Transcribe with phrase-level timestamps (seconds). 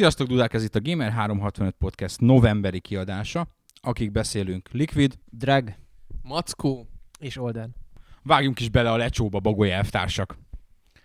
[0.00, 3.46] Sziasztok, Dudák, ez itt a Gamer365 Podcast novemberi kiadása.
[3.80, 5.74] Akik beszélünk, Liquid, Drag
[6.22, 6.86] Mackó.
[7.18, 7.74] és Olden.
[8.22, 10.38] vágjunk is bele a lecsóba, bagoly elvtársak.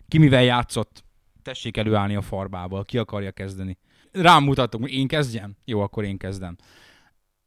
[0.08, 1.04] Ki mivel játszott?
[1.42, 3.78] Tessék előállni a farbával, ki akarja kezdeni?
[4.12, 5.56] Rám mutatok, én kezdjem?
[5.66, 6.56] Jó, akkor én kezdem.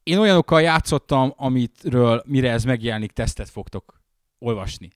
[0.02, 4.02] Én olyanokkal játszottam, amitről, mire ez megjelenik, tesztet fogtok
[4.38, 4.90] olvasni.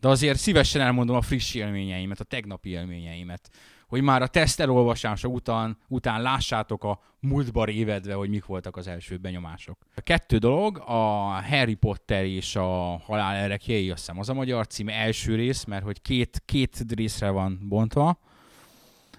[0.00, 3.50] De azért szívesen elmondom a friss élményeimet, a tegnapi élményeimet
[3.86, 8.86] hogy már a teszt elolvasása után, után lássátok a múltba révedve, hogy mik voltak az
[8.86, 9.78] első benyomások.
[9.94, 11.02] A kettő dolog, a
[11.42, 15.84] Harry Potter és a Halál erekjei, azt hiszem az a magyar cím, első rész, mert
[15.84, 18.08] hogy két, két részre van bontva,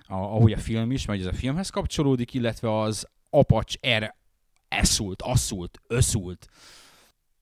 [0.07, 4.15] a, ahogy a film is, mert ez a filmhez kapcsolódik, illetve az Apacs R
[4.67, 6.47] eszult, asszult, összult.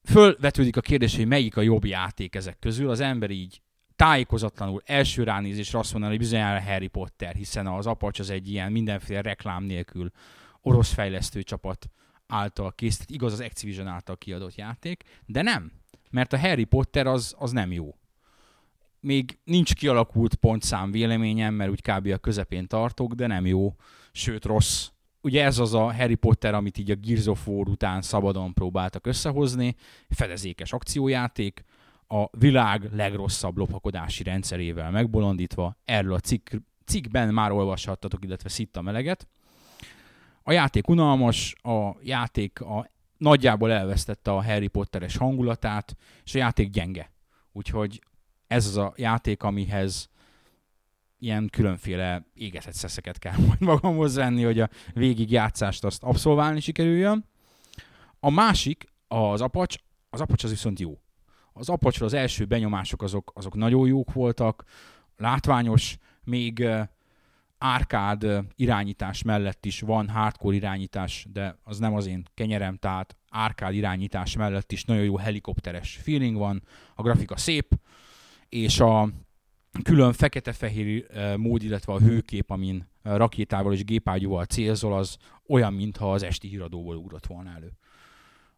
[0.03, 2.89] Fölvetődik a kérdés, hogy melyik a jobb játék ezek közül.
[2.89, 3.61] Az ember így
[3.95, 8.71] tájékozatlanul első ránézésre azt mondaná, hogy bizonyára Harry Potter, hiszen az Apacs az egy ilyen
[8.71, 10.11] mindenféle reklám nélkül
[10.61, 11.89] orosz fejlesztő csapat
[12.27, 15.71] által készített, igaz az Activision által kiadott játék, de nem,
[16.11, 17.95] mert a Harry Potter az, az nem jó.
[18.99, 22.07] Még nincs kialakult pontszám véleményem, mert úgy kb.
[22.07, 23.75] a közepén tartok, de nem jó,
[24.11, 24.89] sőt rossz.
[25.21, 29.07] Ugye ez az a Harry Potter, amit így a Gears of War után szabadon próbáltak
[29.07, 29.75] összehozni,
[30.09, 31.63] fedezékes akciójáték,
[32.07, 35.77] a világ legrosszabb lopakodási rendszerével megbolondítva.
[35.85, 36.49] Erről a cikk,
[36.85, 39.27] cikkben már olvashattatok, illetve szitta meleget.
[40.43, 46.69] A játék unalmas, a játék a, nagyjából elvesztette a Harry Potteres hangulatát, és a játék
[46.69, 47.11] gyenge.
[47.51, 48.01] Úgyhogy
[48.47, 50.09] ez az a játék, amihez
[51.19, 57.25] ilyen különféle égetett szeszeket kell majd magamhoz venni, hogy a végig játszást azt abszolválni sikerüljön.
[58.19, 59.75] A másik, az apacs,
[60.09, 60.99] az apacs az viszont jó
[61.57, 64.63] az apacsra az első benyomások azok, azok nagyon jók voltak,
[65.17, 66.67] látványos, még
[67.57, 73.73] árkád irányítás mellett is van hardcore irányítás, de az nem az én kenyerem, tehát árkád
[73.73, 76.63] irányítás mellett is nagyon jó helikopteres feeling van,
[76.95, 77.79] a grafika szép,
[78.49, 79.09] és a
[79.83, 81.05] külön fekete-fehér
[81.37, 85.17] mód, illetve a hőkép, amin rakétával és gépágyúval célzol, az
[85.47, 87.71] olyan, mintha az esti híradóból ugrott volna elő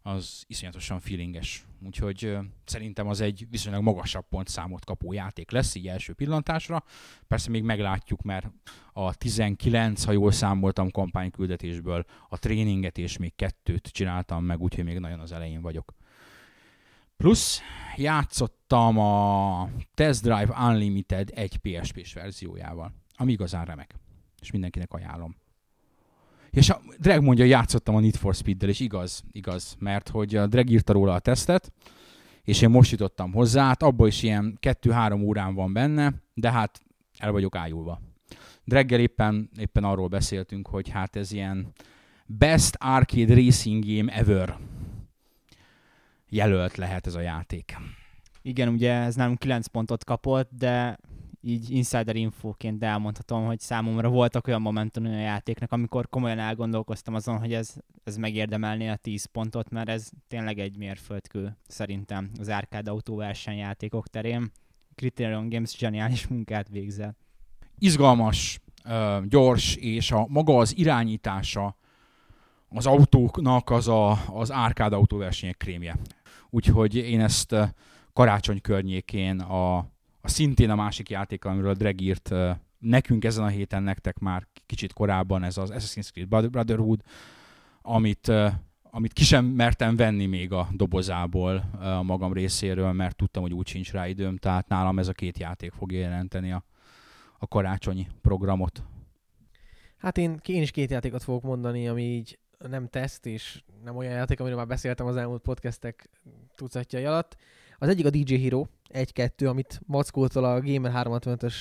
[0.08, 1.66] az iszonyatosan feelinges.
[1.86, 6.84] Úgyhogy szerintem az egy viszonylag magasabb pontszámot kapó játék lesz így első pillantásra.
[7.26, 8.50] Persze még meglátjuk, mert
[8.92, 14.98] a 19, ha jól számoltam kampányküldetésből, a tréninget és még kettőt csináltam meg, úgyhogy még
[14.98, 15.94] nagyon az elején vagyok.
[17.16, 17.60] Plusz
[17.96, 23.94] játszottam a Test Drive Unlimited egy PSP-s verziójával, ami igazán remek,
[24.40, 25.36] és mindenkinek ajánlom.
[26.58, 30.46] És a Drag mondja, játszottam a Need for Speed-del, és igaz, igaz, mert hogy a
[30.46, 31.72] Drag írta róla a tesztet,
[32.42, 36.80] és én most jutottam hozzá, hát abból is ilyen 2-3 órán van benne, de hát
[37.18, 38.00] el vagyok ájulva.
[38.64, 41.72] Dreggel éppen, éppen arról beszéltünk, hogy hát ez ilyen
[42.26, 44.56] Best Arcade Racing Game Ever
[46.28, 47.76] jelölt lehet ez a játék.
[48.42, 50.98] Igen, ugye ez nálunk 9 pontot kapott, de
[51.48, 57.38] így insider infóként elmondhatom, hogy számomra voltak olyan momentum a játéknak, amikor komolyan elgondolkoztam azon,
[57.38, 62.88] hogy ez, ez megérdemelné a 10 pontot, mert ez tényleg egy mérföldkő szerintem az árkád
[62.88, 64.52] autóversenyjátékok terén.
[64.94, 67.16] Criterion Games zseniális munkát végzel.
[67.78, 68.60] Izgalmas,
[69.28, 71.76] gyors, és a maga az irányítása
[72.68, 75.96] az autóknak az a, az árkád autóversenyek krémje.
[76.50, 77.54] Úgyhogy én ezt
[78.12, 79.90] karácsony környékén a
[80.28, 82.34] szintén a másik játék, amiről Dreg írt
[82.78, 87.00] nekünk ezen a héten, nektek már kicsit korábban, ez az Assassin's Creed Brotherhood,
[87.82, 88.32] amit,
[88.82, 93.66] amit ki sem mertem venni még a dobozából a magam részéről, mert tudtam, hogy úgy
[93.66, 96.64] sincs rá időm, tehát nálam ez a két játék fogja jelenteni a,
[97.38, 98.82] a karácsonyi programot.
[99.98, 104.12] Hát én, én is két játékot fogok mondani, ami így nem teszt, és nem olyan
[104.12, 106.10] játék, amiről már beszéltem az elmúlt podcastek
[106.54, 107.36] tucatjai alatt.
[107.78, 111.54] Az egyik a DJ Hero 1-2, amit Mackótól a Gamer 365-ös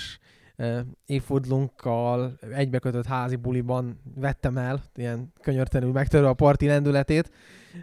[1.06, 7.32] évfordulunkkal egybekötött házi buliban vettem el, ilyen könyörtelenül megtörve a parti lendületét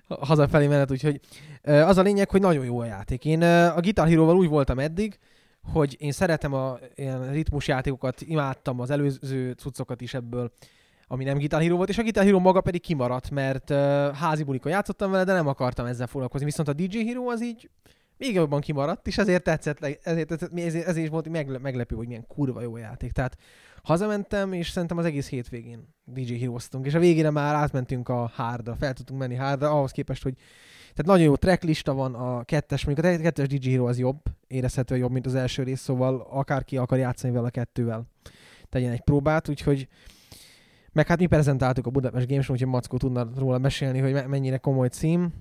[0.08, 1.20] hazafelé menet, úgyhogy
[1.62, 3.24] az a lényeg, hogy nagyon jó a játék.
[3.24, 5.18] Én a Guitar Hero-val úgy voltam eddig,
[5.72, 10.52] hogy én szeretem a ilyen ritmusjátékokat, imádtam az előző cuccokat is ebből,
[11.06, 13.70] ami nem Guitar Hero volt, és a Guitar Hero maga pedig kimaradt, mert
[14.14, 16.46] házi bulikon játszottam vele, de nem akartam ezzel foglalkozni.
[16.46, 17.70] Viszont a DJ Hero az így
[18.16, 22.26] még jobban kimaradt, és ezért tetszett, ezért, ezért, ezért is volt megle, meglepő, hogy milyen
[22.26, 23.12] kurva jó játék.
[23.12, 23.36] Tehát
[23.82, 28.74] hazamentem, és szerintem az egész hétvégén DJ hero és a végére már átmentünk a hardra,
[28.74, 30.34] fel tudtunk menni hardra, ahhoz képest, hogy
[30.94, 34.96] tehát nagyon jó tracklista van, a kettes, mondjuk a kettes DJ Hero az jobb, érezhető
[34.96, 38.06] jobb, mint az első rész, szóval akárki akar játszani vele a kettővel,
[38.68, 39.88] tegyen egy próbát, úgyhogy
[40.92, 44.56] Meg hát mi prezentáltuk a Budapest Games úgyhogy Mackó tudna róla mesélni, hogy me- mennyire
[44.56, 45.32] komoly cím.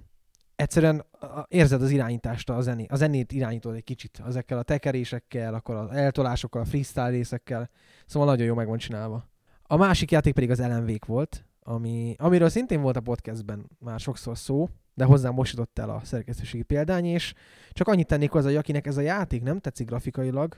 [0.55, 1.05] Egyszerűen
[1.47, 5.89] érzed az irányítást, a, zené, a zenét irányítod egy kicsit, ezekkel a tekerésekkel, akkor az
[5.89, 7.69] eltolásokkal, a freestyle részekkel,
[8.05, 9.29] szóval nagyon jó meg van csinálva.
[9.63, 14.37] A másik játék pedig az LMV volt, ami, amiről szintén volt a podcastben már sokszor
[14.37, 17.33] szó, de hozzám most jutott el a szerkesztőségi példány, és
[17.71, 20.57] csak annyit tennék hozzá, hogy akinek ez a játék nem tetszik grafikailag,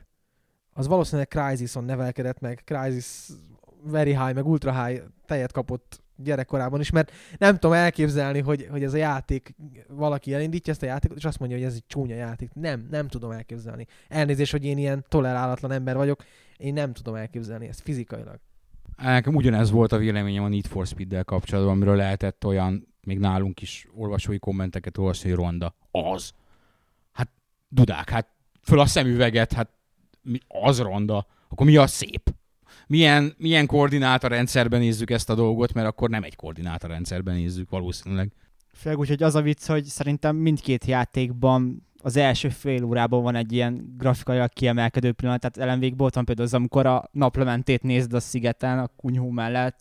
[0.74, 3.30] az valószínűleg Crysis-on nevelkedett meg, Crysis
[3.84, 8.84] very high, meg ultra high tejet kapott gyerekkorában is, mert nem tudom elképzelni, hogy, hogy
[8.84, 9.56] ez a játék,
[9.88, 12.50] valaki elindítja ezt a játékot, és azt mondja, hogy ez egy csúnya játék.
[12.54, 13.88] Nem, nem tudom elképzelni.
[14.08, 16.24] Elnézést, hogy én ilyen tolerálatlan ember vagyok,
[16.58, 18.40] én nem tudom elképzelni ezt fizikailag.
[18.98, 23.62] Nekem ugyanez volt a véleményem a Need for Speed-del kapcsolatban, amiről lehetett olyan, még nálunk
[23.62, 25.76] is olvasói kommenteket olvasni, hogy ronda.
[25.92, 26.34] Az.
[27.12, 27.30] Hát,
[27.68, 28.28] dudák, hát
[28.62, 29.70] föl a szemüveget, hát
[30.22, 31.28] mi, az ronda.
[31.50, 32.34] Akkor mi a szép?
[32.88, 38.32] Milyen, milyen koordinátorrendszerben nézzük ezt a dolgot, mert akkor nem egy koordinátorrendszerben nézzük valószínűleg.
[38.74, 43.36] Főleg úgy, hogy az a vicc, hogy szerintem mindkét játékban az első fél órában van
[43.36, 48.20] egy ilyen grafikailag kiemelkedő pillanat, tehát LMV-ból van például az, amikor a naplementét nézd a
[48.20, 49.80] szigeten, a kunyhó mellett,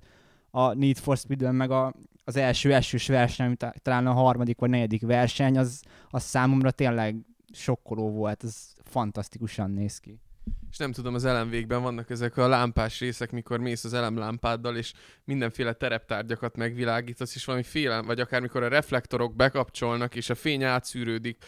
[0.50, 4.58] a Need for speed meg a, az első esős verseny, ami ta- talán a harmadik
[4.58, 7.16] vagy negyedik verseny, az, az számomra tényleg
[7.52, 10.20] sokkoló volt, ez fantasztikusan néz ki.
[10.70, 14.92] És nem tudom, az elemvégben vannak ezek a lámpás részek, mikor mész az elemlámpáddal, és
[15.24, 20.62] mindenféle tereptárgyakat megvilágítasz, és valami félelem, vagy akár mikor a reflektorok bekapcsolnak, és a fény
[20.62, 21.44] átszűrődik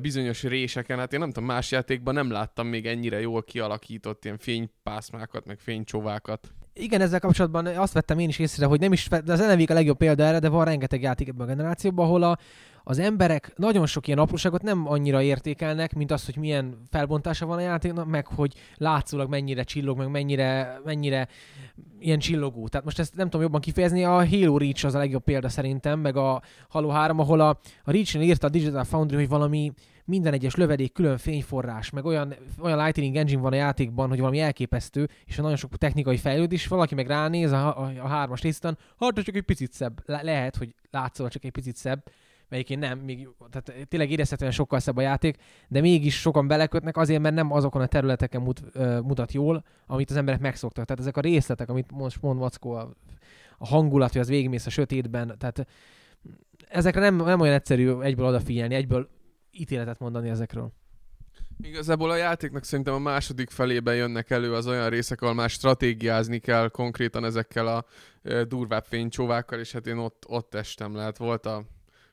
[0.00, 0.98] bizonyos réseken.
[0.98, 5.58] Hát én nem tudom, más játékban nem láttam még ennyire jól kialakított ilyen fénypászmákat, meg
[5.58, 6.52] fénycsovákat.
[6.80, 9.72] Igen, ezzel kapcsolatban azt vettem én is észre, hogy nem is, de az NLV a
[9.72, 12.38] legjobb példa erre, de van rengeteg játék ebben a generációban, ahol a,
[12.84, 17.58] az emberek nagyon sok ilyen apróságot nem annyira értékelnek, mint az, hogy milyen felbontása van
[17.58, 21.28] a játéknak, meg hogy látszólag mennyire csillog, meg mennyire, mennyire
[21.98, 22.68] ilyen csillogó.
[22.68, 26.00] Tehát most ezt nem tudom jobban kifejezni, a Halo Reach az a legjobb példa szerintem,
[26.00, 27.48] meg a Halo 3, ahol a,
[27.84, 29.72] a Reach-nél írta a Digital Foundry, hogy valami
[30.08, 34.40] minden egyes lövedék külön fényforrás, meg olyan, olyan Lightning Engine van a játékban, hogy valami
[34.40, 39.22] elképesztő, és nagyon sok technikai fejlődés, valaki meg ránéz a, a, a hármas részten, hát
[39.22, 40.02] csak egy picit szebb.
[40.06, 42.02] Le- lehet, hogy látszólag csak egy picit szebb,
[42.48, 45.36] melyikén nem, még, tehát tényleg érezhetően sokkal szebb a játék,
[45.68, 48.62] de mégis sokan belekötnek azért, mert nem azokon a területeken mut,
[49.02, 50.84] mutat jól, amit az emberek megszoktak.
[50.84, 52.90] Tehát ezek a részletek, amit most mond Mackó, a,
[53.58, 55.66] a hangulat, hogy az végigmész a sötétben, tehát
[56.68, 59.08] ezekre nem, nem olyan egyszerű egyből odafigyelni, egyből
[59.60, 60.72] ítéletet mondani ezekről.
[61.62, 66.38] Igazából a játéknak szerintem a második felében jönnek elő az olyan részek, ahol már stratégiázni
[66.38, 67.84] kell konkrétan ezekkel a
[68.44, 71.16] durvább fénycsóvákkal, és hát én ott, ott estem lehet.
[71.16, 71.64] Volt a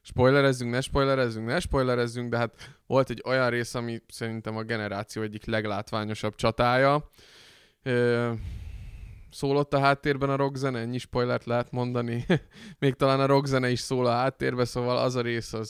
[0.01, 5.21] spoilerezzünk, ne spoilerezzünk, ne spoilerezzünk, de hát volt egy olyan rész, ami szerintem a generáció
[5.21, 7.09] egyik leglátványosabb csatája.
[9.31, 12.25] Szólott a háttérben a rockzene, ennyi spoilert lehet mondani.
[12.79, 15.69] Még talán a rockzene is szól a háttérbe, szóval az a rész az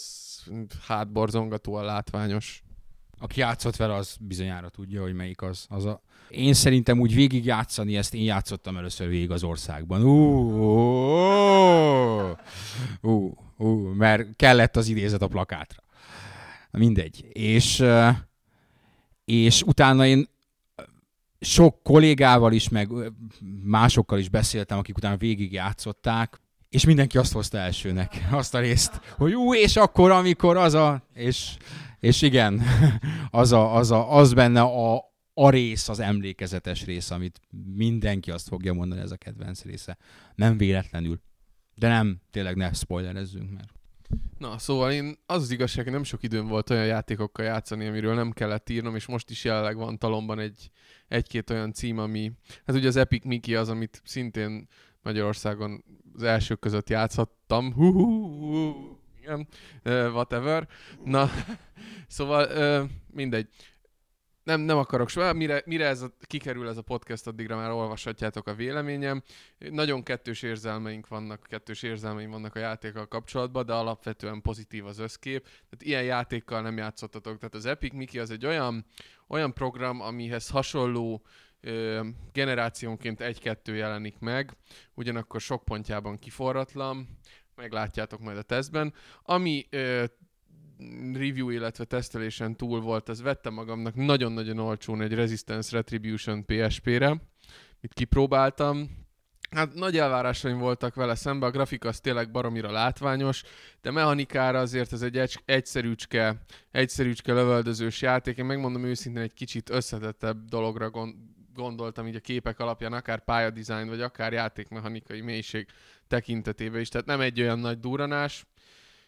[0.87, 2.63] hátborzongatóan látványos.
[3.19, 5.65] Aki játszott vele, az bizonyára tudja, hogy melyik az.
[5.69, 6.01] az a...
[6.29, 10.03] Én szerintem úgy végig játszani, ezt én játszottam először végig az országban.
[10.03, 10.15] Ú,
[13.01, 15.83] ú, ú, mert kellett az idézet a plakátra.
[16.71, 17.25] Mindegy.
[17.31, 17.83] És,
[19.25, 20.27] és utána én
[21.39, 22.89] sok kollégával is, meg
[23.63, 26.41] másokkal is beszéltem, akik utána végig játszották,
[26.75, 31.03] és mindenki azt hozta elsőnek, azt a részt, hogy ú, és akkor, amikor az a...
[31.13, 31.57] És,
[31.99, 32.61] és igen,
[33.29, 34.95] az, a, az, a, az benne a,
[35.33, 37.41] a rész, az emlékezetes rész, amit
[37.75, 39.97] mindenki azt fogja mondani, ez a kedvenc része.
[40.35, 41.21] Nem véletlenül.
[41.75, 43.69] De nem, tényleg ne spoilerezzünk, mert
[44.37, 48.13] Na, szóval én az az igazság, hogy nem sok időm volt olyan játékokkal játszani, amiről
[48.13, 50.71] nem kellett írnom, és most is jelenleg van talomban egy,
[51.07, 52.31] egy-két olyan cím, ami,
[52.65, 54.67] hát ugye az Epic Mickey az, amit szintén
[55.05, 55.83] Magyarországon
[56.15, 57.73] az elsők között játszhattam.
[57.73, 59.47] Hú, hú, hú, igen,
[59.85, 60.67] uh, whatever.
[61.03, 61.29] Na,
[62.07, 62.47] szóval
[62.83, 63.47] uh, mindegy.
[64.43, 68.47] Nem, nem akarok soha, mire, mire ez a, kikerül ez a podcast, addigra már olvashatjátok
[68.47, 69.23] a véleményem.
[69.57, 75.43] Nagyon kettős érzelmeink vannak, kettős érzelmeim vannak a játékkal kapcsolatban, de alapvetően pozitív az összkép.
[75.43, 77.37] Tehát ilyen játékkal nem játszottatok.
[77.37, 78.85] Tehát az Epic Mickey az egy olyan,
[79.27, 81.44] olyan program, amihez hasonló ö,
[82.33, 84.51] generációnként egy-kettő jelenik meg,
[84.93, 87.07] ugyanakkor sok pontjában kiforratlan,
[87.55, 88.93] meglátjátok majd a tesztben.
[89.23, 90.03] Ami ö,
[91.13, 97.09] review, illetve tesztelésen túl volt, az vettem magamnak nagyon-nagyon olcsón egy Resistance Retribution PSP-re,
[97.81, 99.03] mit kipróbáltam.
[99.51, 103.43] Hát nagy elvárásaim voltak vele szembe, a grafika az tényleg baromira látványos,
[103.81, 108.37] de mechanikára azért ez egy egy- egyszerűcske, egyszerűcske lövöldözős játék.
[108.37, 111.15] Én megmondom őszintén egy kicsit összetettebb dologra gond,
[111.55, 115.67] gondoltam így a képek alapján, akár pályadizájn, vagy akár játékmechanikai mélység
[116.07, 116.89] tekintetében is.
[116.89, 118.45] Tehát nem egy olyan nagy duranás,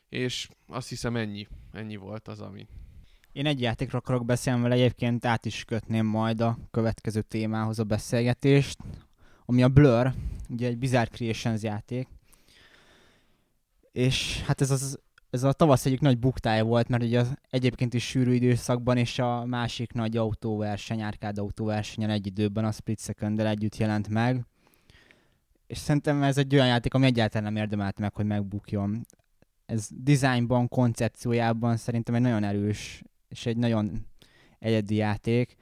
[0.10, 2.68] és azt hiszem ennyi, ennyi volt az, ami.
[3.32, 7.84] Én egy játékról akarok beszélni, mert egyébként át is kötném majd a következő témához a
[7.84, 8.78] beszélgetést,
[9.46, 10.14] ami a Blur,
[10.50, 12.08] ugye egy Bizarre Creations játék.
[13.92, 17.94] És hát ez az ez a tavasz egyik nagy buktája volt, mert ugye az egyébként
[17.94, 23.40] is sűrű időszakban, és a másik nagy autóverseny, árkád autóversenyen egy időben a Split second
[23.40, 24.46] együtt jelent meg.
[25.68, 29.06] És szerintem ez egy olyan játék, ami egyáltalán nem érdemelt meg, hogy megbukjon.
[29.66, 34.06] Ez designban, koncepciójában szerintem egy nagyon erős, és egy nagyon
[34.60, 35.56] egyedi játék,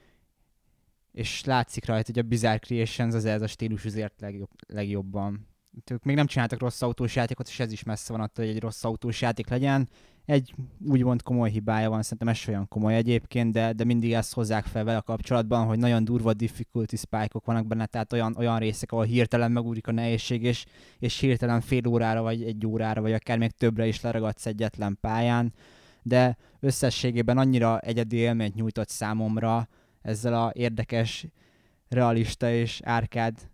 [1.11, 5.47] és látszik rajta, hogy a Bizarre Creations az ez a stílus azért legjobb, legjobban
[5.91, 8.61] ők még nem csináltak rossz autós játékot, és ez is messze van attól, hogy egy
[8.61, 9.89] rossz autós játék legyen.
[10.25, 10.55] Egy
[10.87, 14.83] úgymond komoly hibája van, szerintem ez olyan komoly egyébként, de, de mindig ezt hozzák fel
[14.83, 19.51] vele kapcsolatban, hogy nagyon durva difficulty spike-ok vannak benne, tehát olyan, olyan részek, ahol hirtelen
[19.51, 20.65] megúrik a nehézség, és,
[20.99, 25.53] és hirtelen fél órára, vagy egy órára, vagy akár még többre is leragadsz egyetlen pályán,
[26.01, 29.67] de összességében annyira egyedi élményt nyújtott számomra
[30.01, 31.27] ezzel a érdekes,
[31.89, 33.49] realista és árkád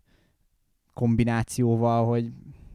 [0.93, 2.31] kombinációval, hogy,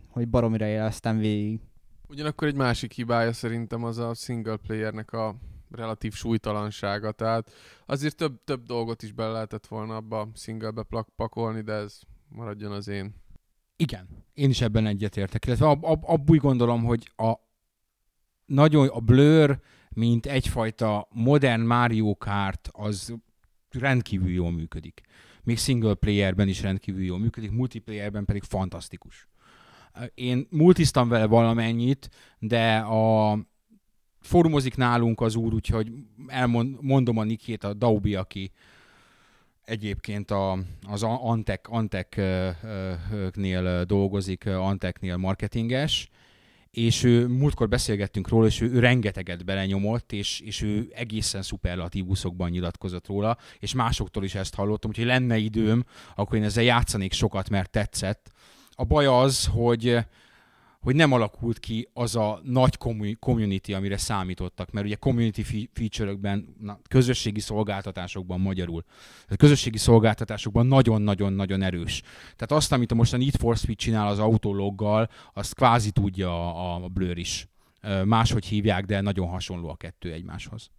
[0.09, 1.61] hogy baromira éleztem végig.
[2.09, 5.35] Ugyanakkor egy másik hibája szerintem az a single playernek a
[5.71, 7.51] relatív súlytalansága, tehát
[7.87, 10.83] azért több, több dolgot is bele lehetett volna abba singlebe
[11.17, 13.15] pakolni, de ez maradjon az én.
[13.77, 17.35] Igen, én is ebben egyetértek, illetve ab, ab, abban úgy gondolom, hogy a
[18.47, 23.15] nagyon a Blur, mint egyfajta modern Mario Kart, az
[23.71, 25.03] rendkívül jól működik
[25.47, 29.29] még single playerben is rendkívül jól működik, multiplayerben pedig fantasztikus.
[30.15, 33.39] Én multiztam vele valamennyit, de a
[34.21, 35.93] formozik nálunk az úr, úgyhogy
[36.27, 38.51] elmondom a Nikét, a Daubi, aki
[39.65, 43.05] egyébként a, az Antek, Antek-nél
[43.85, 46.09] dolgozik, Anteknél marketinges,
[46.77, 52.51] és ő, múltkor beszélgettünk róla, és ő, ő rengeteget belenyomott, és, és ő egészen szuperlatívuszokban
[52.51, 57.51] nyilatkozott róla, és másoktól is ezt hallottam, úgyhogy lenne időm, akkor én ezzel játszanék sokat,
[57.51, 58.33] mert tetszett.
[58.71, 59.99] A baj az, hogy
[60.87, 62.79] hogy nem alakult ki az a nagy
[63.19, 68.85] community, amire számítottak, mert ugye community feature-ökben, na, közösségi szolgáltatásokban magyarul,
[69.29, 72.03] a közösségi szolgáltatásokban nagyon-nagyon-nagyon erős.
[72.23, 76.89] Tehát azt, amit a Need for Speed csinál az autologgal, azt kvázi tudja a, a
[76.89, 77.49] Blur is.
[78.05, 80.71] Máshogy hívják, de nagyon hasonló a kettő egymáshoz.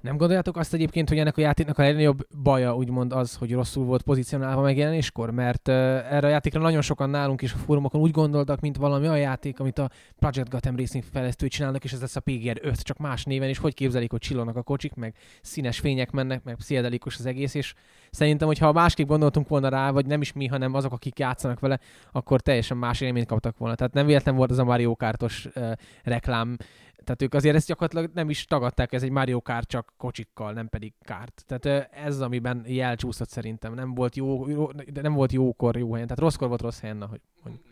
[0.00, 3.84] Nem gondoljátok azt egyébként, hogy ennek a játéknak a legnagyobb baja úgymond az, hogy rosszul
[3.84, 5.30] volt pozícionálva megjelenéskor?
[5.30, 9.08] Mert uh, erre a játékra nagyon sokan nálunk is a fórumokon úgy gondoltak, mint valami
[9.08, 12.80] olyan játék, amit a Project Gotham Racing fejlesztői csinálnak, és ez lesz a PGR 5,
[12.80, 16.54] csak más néven, és hogy képzelik, hogy csillognak a kocsik, meg színes fények mennek, meg
[16.54, 17.74] pszichedelikus az egész, és
[18.10, 21.78] szerintem, hogyha másképp gondoltunk volna rá, vagy nem is mi, hanem azok, akik játszanak vele,
[22.12, 23.74] akkor teljesen más élményt kaptak volna.
[23.74, 26.56] Tehát nem véletlen volt az a Mario Kartos uh, reklám,
[27.04, 30.68] tehát ők azért ezt gyakorlatilag nem is tagadták, ez egy Mario Kart csak kocsikkal, nem
[30.68, 31.44] pedig kárt.
[31.46, 33.74] Tehát ez amiben jelcsúszott szerintem.
[33.74, 34.70] Nem volt, jó, jó,
[35.02, 37.66] nem volt jókor jó helyen, tehát rosszkor volt rossz helyen, hogy mondjuk.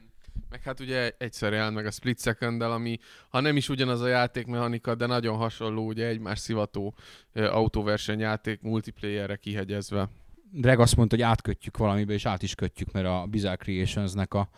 [0.50, 4.06] Meg hát ugye egyszer jelent meg a Split second ami ha nem is ugyanaz a
[4.06, 6.94] játékmechanika, de nagyon hasonló, ugye egymás szivató
[7.34, 10.08] autóversenyjáték multiplayerre kihegyezve.
[10.50, 14.48] Dreg azt mondta, hogy átkötjük valamibe, és át is kötjük, mert a Bizarre Creationsnek a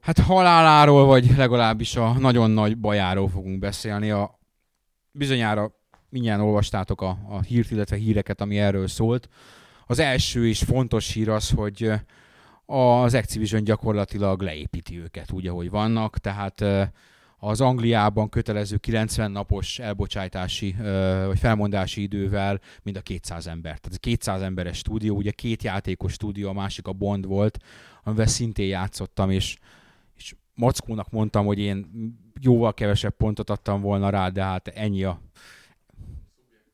[0.00, 4.10] hát haláláról, vagy legalábbis a nagyon nagy bajáról fogunk beszélni.
[4.10, 4.38] A,
[5.12, 5.72] bizonyára
[6.08, 9.28] mindjárt olvastátok a, a hírt, illetve híreket, ami erről szólt.
[9.86, 11.92] Az első és fontos hír az, hogy
[12.66, 16.64] az Activision gyakorlatilag leépíti őket úgy, ahogy vannak, tehát
[17.38, 20.76] az Angliában kötelező 90 napos elbocsátási
[21.26, 23.78] vagy felmondási idővel mind a 200 ember.
[23.78, 27.58] Tehát ez 200 emberes stúdió, ugye két játékos stúdió, a másik a Bond volt,
[28.02, 29.56] amivel szintén játszottam, és
[30.60, 31.86] Mackónak mondtam, hogy én
[32.40, 35.20] jóval kevesebb pontot adtam volna rá, de hát ennyi a,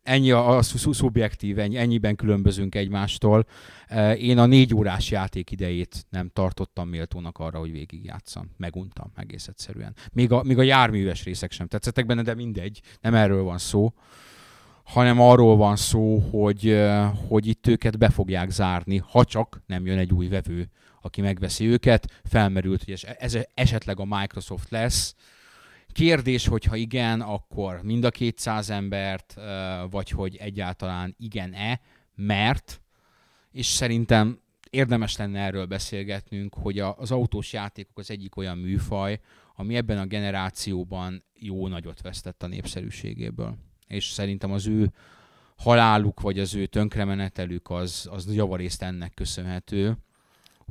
[0.02, 3.46] ennyi a, a szubjektív, ennyi, ennyiben különbözünk egymástól.
[3.86, 8.50] E, én a négy órás játék idejét nem tartottam méltónak arra, hogy végigjátszam.
[8.56, 9.94] Meguntam egész egyszerűen.
[10.12, 13.92] Még a, még a járműves részek sem tetszettek benne, de mindegy, nem erről van szó
[14.86, 19.86] hanem arról van szó, hogy, e, hogy itt őket be fogják zárni, ha csak nem
[19.86, 20.70] jön egy új vevő
[21.06, 22.20] aki megveszi őket.
[22.24, 25.14] Felmerült, hogy ez esetleg a Microsoft lesz.
[25.92, 29.34] Kérdés, hogyha igen, akkor mind a 200 embert,
[29.90, 31.80] vagy hogy egyáltalán igen-e,
[32.14, 32.82] mert,
[33.52, 39.20] és szerintem érdemes lenne erről beszélgetnünk, hogy az autós játékok az egyik olyan műfaj,
[39.54, 43.56] ami ebben a generációban jó nagyot vesztett a népszerűségéből.
[43.86, 44.92] És szerintem az ő
[45.56, 49.96] haláluk, vagy az ő tönkremenetelük az, az javarészt ennek köszönhető,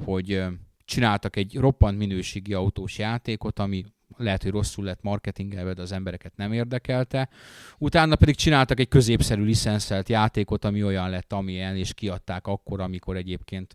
[0.04, 0.44] hogy
[0.86, 3.86] csináltak egy roppant minőségi autós játékot, ami
[4.18, 7.30] lehet, hogy rosszul lett marketingelve, de az embereket nem érdekelte.
[7.78, 13.16] Utána pedig csináltak egy középszerű licenszelt játékot, ami olyan lett, amilyen, és kiadták akkor, amikor
[13.16, 13.74] egyébként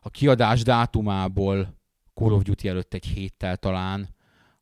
[0.00, 1.80] a kiadás dátumából
[2.14, 4.08] Call of Duty előtt egy héttel talán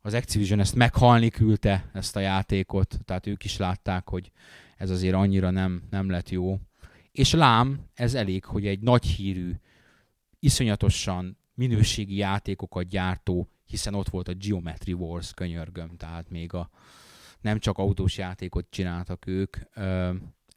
[0.03, 4.31] az Activision ezt meghalni küldte, ezt a játékot, tehát ők is látták, hogy
[4.77, 6.59] ez azért annyira nem, nem lett jó.
[7.13, 9.53] És lám, ez elég, hogy egy nagy hírű,
[10.41, 16.71] iszonyatosan minőségi játékokat gyártó, hiszen ott volt a Geometry Wars könyörgöm, tehát még a
[17.41, 19.57] nem csak autós játékot csináltak ők.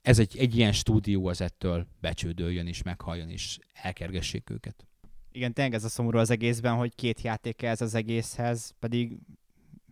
[0.02, 4.88] Ez egy, egy ilyen stúdió az ettől becsődöljön és meghalljon és elkergessék őket.
[5.32, 9.18] Igen, tényleg ez a szomorú az egészben, hogy két játék ez az egészhez, pedig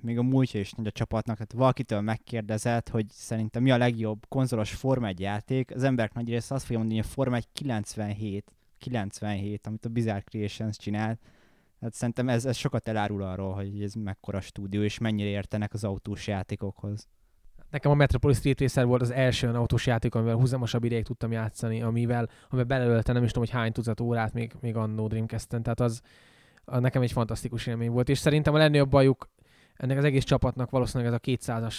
[0.01, 4.25] még a múltja is nagy a csapatnak, tehát valakitől megkérdezett, hogy szerintem mi a legjobb
[4.27, 7.47] konzolos Forma 1 játék, az emberek nagy része azt fogja mondani, hogy a Forma 1
[7.53, 11.19] 97, 97, amit a Bizarre Creations csinált,
[11.81, 15.83] Hát szerintem ez, ez sokat elárul arról, hogy ez mekkora stúdió, és mennyire értenek az
[15.83, 17.07] autós játékokhoz.
[17.69, 21.31] Nekem a Metropolis Street Racer volt az első olyan autós játék, amivel húzamosabb ideig tudtam
[21.31, 25.63] játszani, amivel, amivel belelőttem nem is tudom, hogy hány tucat órát még, még annó Dreamcast-en.
[25.63, 26.01] Tehát az,
[26.65, 28.09] az nekem egy fantasztikus élmény volt.
[28.09, 29.29] És szerintem a legnagyobb bajuk
[29.75, 31.75] ennek az egész csapatnak valószínűleg ez a 200-as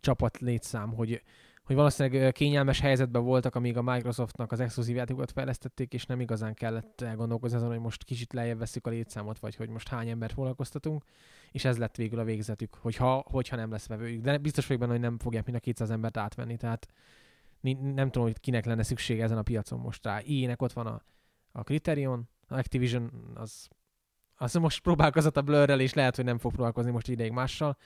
[0.00, 1.22] csapat létszám, hogy,
[1.70, 6.54] hogy valószínűleg kényelmes helyzetben voltak, amíg a Microsoftnak az exkluzív játékokat fejlesztették, és nem igazán
[6.54, 10.32] kellett elgondolkozni azon, hogy most kicsit lejjebb veszük a létszámot, vagy hogy most hány embert
[10.32, 11.04] foglalkoztatunk,
[11.50, 14.22] és ez lett végül a végzetük, hogyha, hogyha nem lesz vevőjük.
[14.22, 16.86] De biztos vagyok benne, hogy nem fogják mind a 200 embert átvenni, tehát
[17.80, 20.20] nem tudom, hogy kinek lenne szüksége ezen a piacon most rá.
[20.22, 21.02] Ilyenek ott van a,
[21.52, 23.68] a Criterion, a Activision az,
[24.36, 27.76] az most próbálkozott a Blurrel, és lehet, hogy nem fog próbálkozni most ideig mással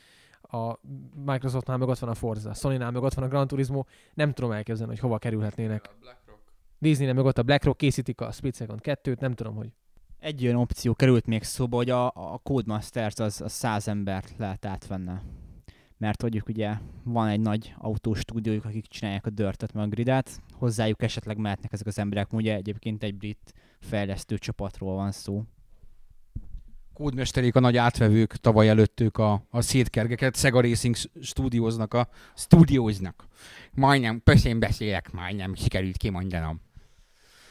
[0.50, 0.78] a
[1.24, 4.52] Microsoftnál meg ott van a Forza, Sony-nál meg ott van a Gran Turismo, nem tudom
[4.52, 5.90] elképzelni, hogy hova kerülhetnének.
[6.78, 9.72] Disney-nél meg ott a BlackRock készítik a Split Second 2-t, nem tudom, hogy
[10.18, 14.64] egy olyan opció került még szóba, hogy a, a Codemasters az, az száz embert lehet
[14.64, 15.22] átvenne.
[15.96, 21.02] Mert mondjuk ugye van egy nagy autóstúdiójuk, akik csinálják a dörtöt meg a gridet, hozzájuk
[21.02, 25.44] esetleg mehetnek ezek az emberek, ugye egyébként egy brit fejlesztő csapatról van szó
[26.94, 33.26] kódmesterék, a nagy átvevők tavaly előttük a, a szétkergeket, Sega Racing stúdióznak a stúdióznak.
[33.72, 36.60] Majdnem, pöszén beszélek, majdnem sikerült kimondanom.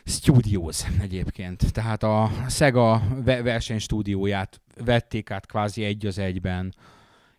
[0.06, 1.74] Studios egyébként.
[1.74, 6.74] Tehát a Sega versenystúdióját vették át kvázi egy az egyben,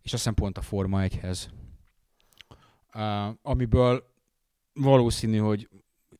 [0.03, 1.39] és azt hiszem pont a Forma 1-hez.
[2.95, 4.13] Uh, amiből
[4.73, 5.69] valószínű, hogy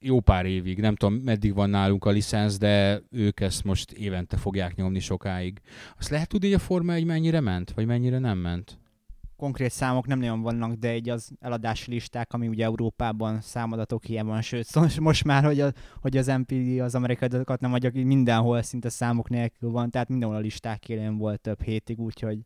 [0.05, 4.37] jó pár évig, nem tudom meddig van nálunk a licensz, de ők ezt most évente
[4.37, 5.61] fogják nyomni sokáig.
[5.99, 8.79] Azt lehet tudni, hogy a Forma 1 mennyire ment, vagy mennyire nem ment?
[9.37, 14.27] Konkrét számok nem nagyon vannak, de egy az eladási listák, ami ugye Európában számadatok ilyen
[14.27, 18.63] van, sőt, most már, hogy, a, hogy az MPD az amerikai adatokat nem adja, mindenhol
[18.63, 22.39] szinte számok nélkül van, tehát mindenhol a listák élén volt több hétig, úgyhogy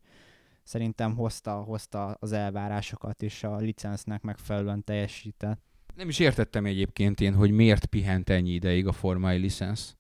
[0.63, 5.61] szerintem hozta, hozta az elvárásokat, és a licensznek megfelelően teljesített.
[5.99, 9.95] Nem is értettem egyébként én, hogy miért pihent ennyi ideig a formai licensz.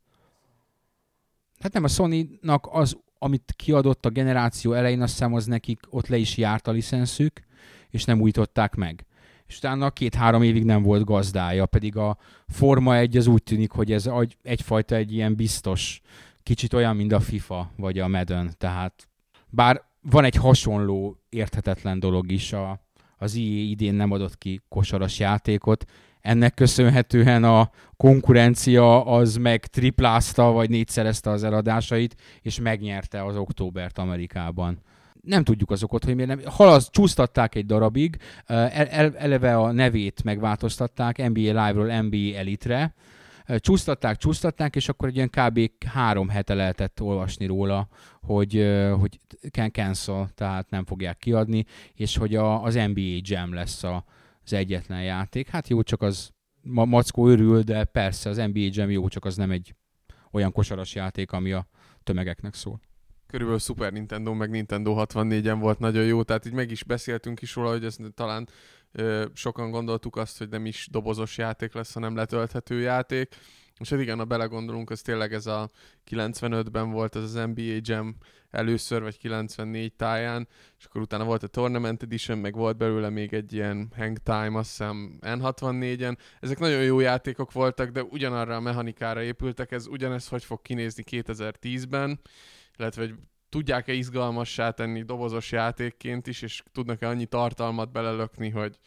[1.60, 6.06] Hát nem, a Sony-nak az, amit kiadott a generáció elején, azt hiszem az nekik ott
[6.06, 7.40] le is járt a licenszük,
[7.90, 9.06] és nem újították meg.
[9.46, 13.92] És utána két-három évig nem volt gazdája, pedig a Forma 1 az úgy tűnik, hogy
[13.92, 14.10] ez
[14.42, 16.00] egyfajta egy ilyen biztos,
[16.42, 19.08] kicsit olyan, mint a FIFA vagy a Madden, tehát
[19.48, 22.87] bár van egy hasonló érthetetlen dolog is a,
[23.18, 25.84] az IE idén nem adott ki kosaras játékot,
[26.20, 33.98] ennek köszönhetően a konkurencia az meg triplázta, vagy négyszerezte az eladásait, és megnyerte az októbert
[33.98, 34.82] Amerikában.
[35.20, 36.40] Nem tudjuk azokat, hogy miért nem.
[36.44, 42.94] Halaz, csúsztatták egy darabig, el, eleve a nevét megváltoztatták NBA Live-ról NBA Elite-re,
[43.56, 45.60] csúsztatták, csúsztatták, és akkor egy ilyen kb.
[45.86, 47.88] három hete lehetett olvasni róla,
[48.20, 48.52] hogy,
[48.98, 54.04] hogy can cancel, tehát nem fogják kiadni, és hogy a, az NBA Jam lesz a,
[54.44, 55.48] az egyetlen játék.
[55.48, 56.30] Hát jó, csak az
[56.62, 59.74] ma, Mackó örül, de persze az NBA Jam jó, csak az nem egy
[60.30, 61.66] olyan kosaras játék, ami a
[62.02, 62.80] tömegeknek szól
[63.28, 67.54] körülbelül Super Nintendo meg Nintendo 64-en volt nagyon jó, tehát így meg is beszéltünk is
[67.54, 68.48] róla, hogy ez talán
[69.32, 73.34] sokan gondoltuk azt, hogy nem is dobozos játék lesz, hanem letölthető játék.
[73.78, 75.68] És hát igen, ha belegondolunk, az tényleg ez a
[76.10, 78.16] 95-ben volt ez az NBA Jam
[78.50, 80.48] először, vagy 94 táján,
[80.78, 84.58] és akkor utána volt a Tournament Edition, meg volt belőle még egy ilyen Hang Time,
[84.58, 86.16] azt hiszem N64-en.
[86.40, 91.04] Ezek nagyon jó játékok voltak, de ugyanarra a mechanikára épültek, ez ugyanez hogy fog kinézni
[91.10, 92.20] 2010-ben,
[92.76, 93.14] illetve hogy
[93.48, 98.78] tudják-e izgalmassá tenni dobozos játékként is, és tudnak-e annyi tartalmat belelökni, hogy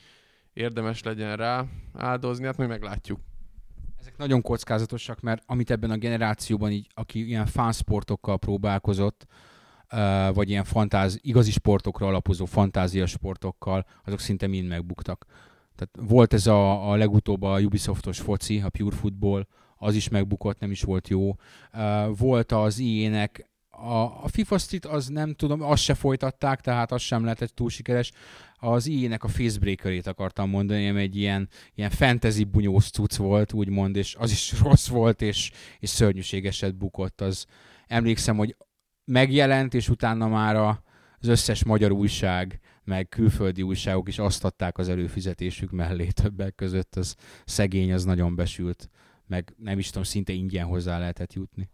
[0.54, 3.19] érdemes legyen rá áldozni, hát majd meglátjuk.
[4.00, 9.28] Ezek nagyon kockázatosak, mert amit ebben a generációban így, aki ilyen fánsportokkal próbálkozott,
[10.34, 15.26] vagy ilyen fantáz, igazi sportokra alapozó fantázia sportokkal, azok szinte mind megbuktak.
[15.76, 19.47] Tehát volt ez a, a legutóbb a Ubisoftos foci, a Pure Football,
[19.78, 21.36] az is megbukott, nem is volt jó.
[22.17, 23.50] Volt az IE-nek
[23.82, 27.70] a, a FIFA Street az nem tudom, azt se folytatták, tehát az sem lehetett túl
[27.70, 28.12] sikeres.
[28.56, 33.96] Az IE-nek a Facebreakerét akartam mondani, ami egy ilyen, ilyen fantasy bunyós cucc volt, úgymond,
[33.96, 37.22] és az is rossz volt, és, és szörnyűségeset bukott.
[37.22, 37.46] Az
[37.88, 38.56] emlékszem, hogy
[39.06, 40.84] megjelent, és utána már a,
[41.20, 46.96] az összes magyar újság, meg külföldi újságok is azt adták az előfizetésük mellé többek között,
[46.96, 47.15] az
[47.46, 48.89] szegény, az nagyon besült,
[49.28, 51.70] meg nem is tudom, szinte ingyen hozzá lehetett jutni.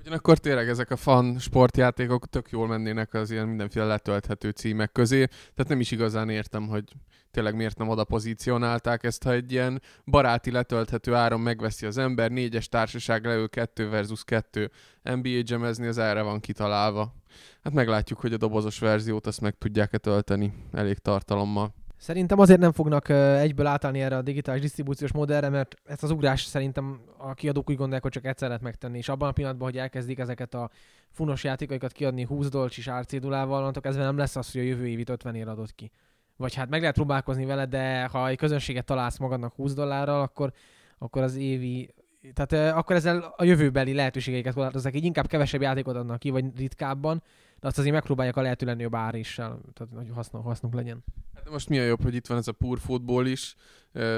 [0.00, 5.24] Ugyanakkor tényleg ezek a fan sportjátékok tök jól mennének az ilyen mindenféle letölthető címek közé,
[5.26, 6.84] tehát nem is igazán értem, hogy
[7.30, 12.30] tényleg miért nem oda pozícionálták ezt, ha egy ilyen baráti letölthető áron megveszi az ember,
[12.30, 14.70] négyes társaság leül 2 versus 2
[15.02, 17.14] NBA gemezni, az erre van kitalálva.
[17.62, 21.74] Hát meglátjuk, hogy a dobozos verziót azt meg tudják-e tölteni elég tartalommal.
[21.98, 26.42] Szerintem azért nem fognak egyből átállni erre a digitális disztribúciós modellre, mert ezt az ugrás
[26.42, 29.78] szerintem a kiadók úgy gondolják, hogy csak egyszer lehet megtenni, és abban a pillanatban, hogy
[29.78, 30.70] elkezdik ezeket a
[31.10, 35.08] funos játékokat kiadni 20 dolcsis árcédulával, annak ezzel nem lesz az, hogy a jövő évit
[35.08, 35.90] 50 ér adott ki.
[36.36, 40.52] Vagy hát meg lehet próbálkozni vele, de ha egy közönséget találsz magadnak 20 dollárral, akkor,
[40.98, 41.94] akkor az évi
[42.32, 47.22] tehát akkor ezzel a jövőbeli lehetőségeiket korlátozzák, így inkább kevesebb játékot adnak ki, vagy ritkábban,
[47.60, 51.04] de azt azért megpróbálják a lehető legnagyobb árissal, tehát hogy hasznos, hasznunk legyen.
[51.34, 53.56] Hát de most mi a jobb, hogy itt van ez a Pure Football is,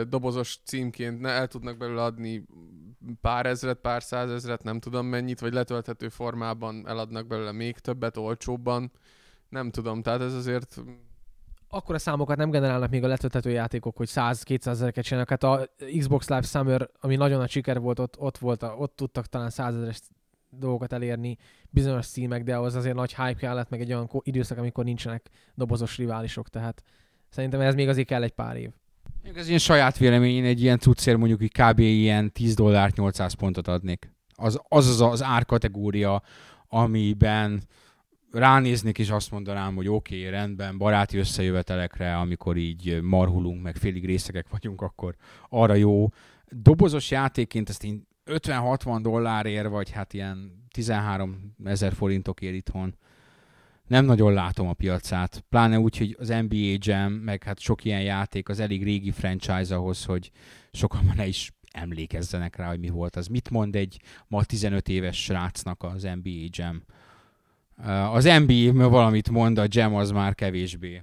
[0.08, 2.44] dobozos címként ne el tudnak belőle adni
[3.20, 8.92] pár ezret, pár százezret, nem tudom mennyit, vagy letölthető formában eladnak belőle még többet, olcsóbban.
[9.48, 10.82] Nem tudom, tehát ez azért
[11.70, 15.28] akkor a számokat nem generálnak még a letölthető játékok, hogy 100-200 ezereket csinálnak.
[15.28, 19.26] Hát a Xbox Live Summer, ami nagyon nagy siker volt, ott, ott, volt, ott tudtak
[19.26, 19.98] talán 100 ezeres
[20.50, 21.36] dolgokat elérni
[21.70, 25.96] bizonyos címek, de ahhoz azért nagy hype kellett, meg egy olyan időszak, amikor nincsenek dobozos
[25.96, 26.82] riválisok, tehát
[27.28, 28.70] szerintem ez még azért kell egy pár év.
[29.34, 31.78] Ez ilyen saját vélemény, én egy ilyen cuccér mondjuk, hogy kb.
[31.78, 34.12] ilyen 10 dollárt 800 pontot adnék.
[34.34, 36.22] Az az, az, az árkategória,
[36.68, 37.62] amiben
[38.32, 44.04] ránéznék, és azt mondanám, hogy oké, okay, rendben, baráti összejövetelekre, amikor így marhulunk, meg félig
[44.04, 45.14] részegek vagyunk, akkor
[45.48, 46.08] arra jó.
[46.48, 52.94] Dobozos játékként ezt én 50-60 dollárért, vagy hát ilyen 13 ezer forintokért itthon
[53.90, 55.44] nem nagyon látom a piacát.
[55.48, 59.74] Pláne úgy, hogy az NBA Jam, meg hát sok ilyen játék, az elég régi franchise
[59.74, 60.30] ahhoz, hogy
[60.72, 63.26] sokan már ne is emlékezzenek rá, hogy mi volt az.
[63.26, 66.82] Mit mond egy ma 15 éves srácnak az NBA Jam?
[68.12, 71.02] Az NBA valamit mond, a Jam az már kevésbé.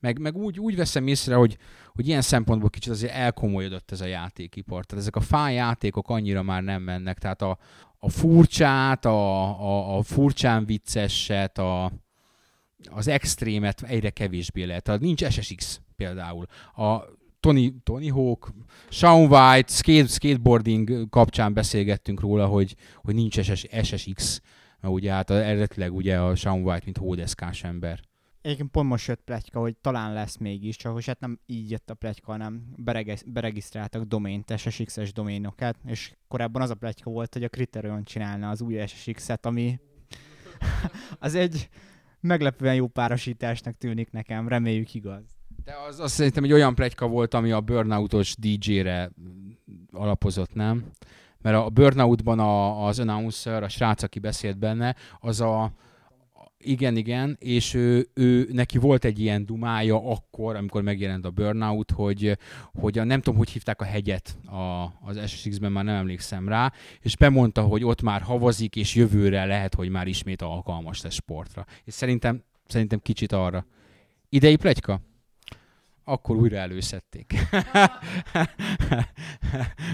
[0.00, 1.56] Meg, meg úgy, úgy veszem észre, hogy,
[1.94, 4.84] hogy ilyen szempontból kicsit azért elkomolyodott ez a játékipar.
[4.84, 7.18] Tehát ezek a fáj játékok annyira már nem mennek.
[7.18, 7.58] Tehát a,
[7.98, 11.92] a furcsát, a, a, a furcsán vicceset, a,
[12.90, 14.82] az extrémet egyre kevésbé lehet.
[14.82, 16.46] Tehát nincs SSX például.
[16.74, 16.98] A
[17.40, 18.52] Tony, Tony Hawk,
[18.88, 24.40] Sean White, skate, skateboarding kapcsán beszélgettünk róla, hogy, hogy nincs SS, SSX,
[24.86, 28.00] mert ugye hát eredetileg ugye a Sean White, mint hódeszkás ember.
[28.40, 31.90] Egyébként pont most jött pletyka, hogy talán lesz mégis, csak hogy hát nem így jött
[31.90, 32.74] a pletyka, hanem
[33.26, 38.60] beregisztráltak domént, SSX-es doménokat, és korábban az a pletyka volt, hogy a Criterion csinálna az
[38.60, 39.80] új SSX-et, ami
[41.18, 41.68] az egy
[42.20, 45.24] meglepően jó párosításnak tűnik nekem, reméljük igaz.
[45.64, 49.10] De az, az szerintem egy olyan pletyka volt, ami a burnoutos DJ-re
[49.90, 50.90] alapozott, nem?
[51.46, 55.72] Mert a burnoutban a, az announcer, a srác, aki beszélt benne, az a,
[56.58, 61.90] igen, igen, és ő, ő, neki volt egy ilyen dumája akkor, amikor megjelent a Burnout,
[61.90, 62.38] hogy,
[62.74, 66.72] hogy a, nem tudom, hogy hívták a hegyet a, az SSX-ben, már nem emlékszem rá,
[67.00, 71.66] és bemondta, hogy ott már havazik, és jövőre lehet, hogy már ismét alkalmas lesz sportra.
[71.84, 73.66] És szerintem, szerintem kicsit arra.
[74.28, 75.00] Idei plegyka?
[76.08, 77.34] Akkor újra előszedték.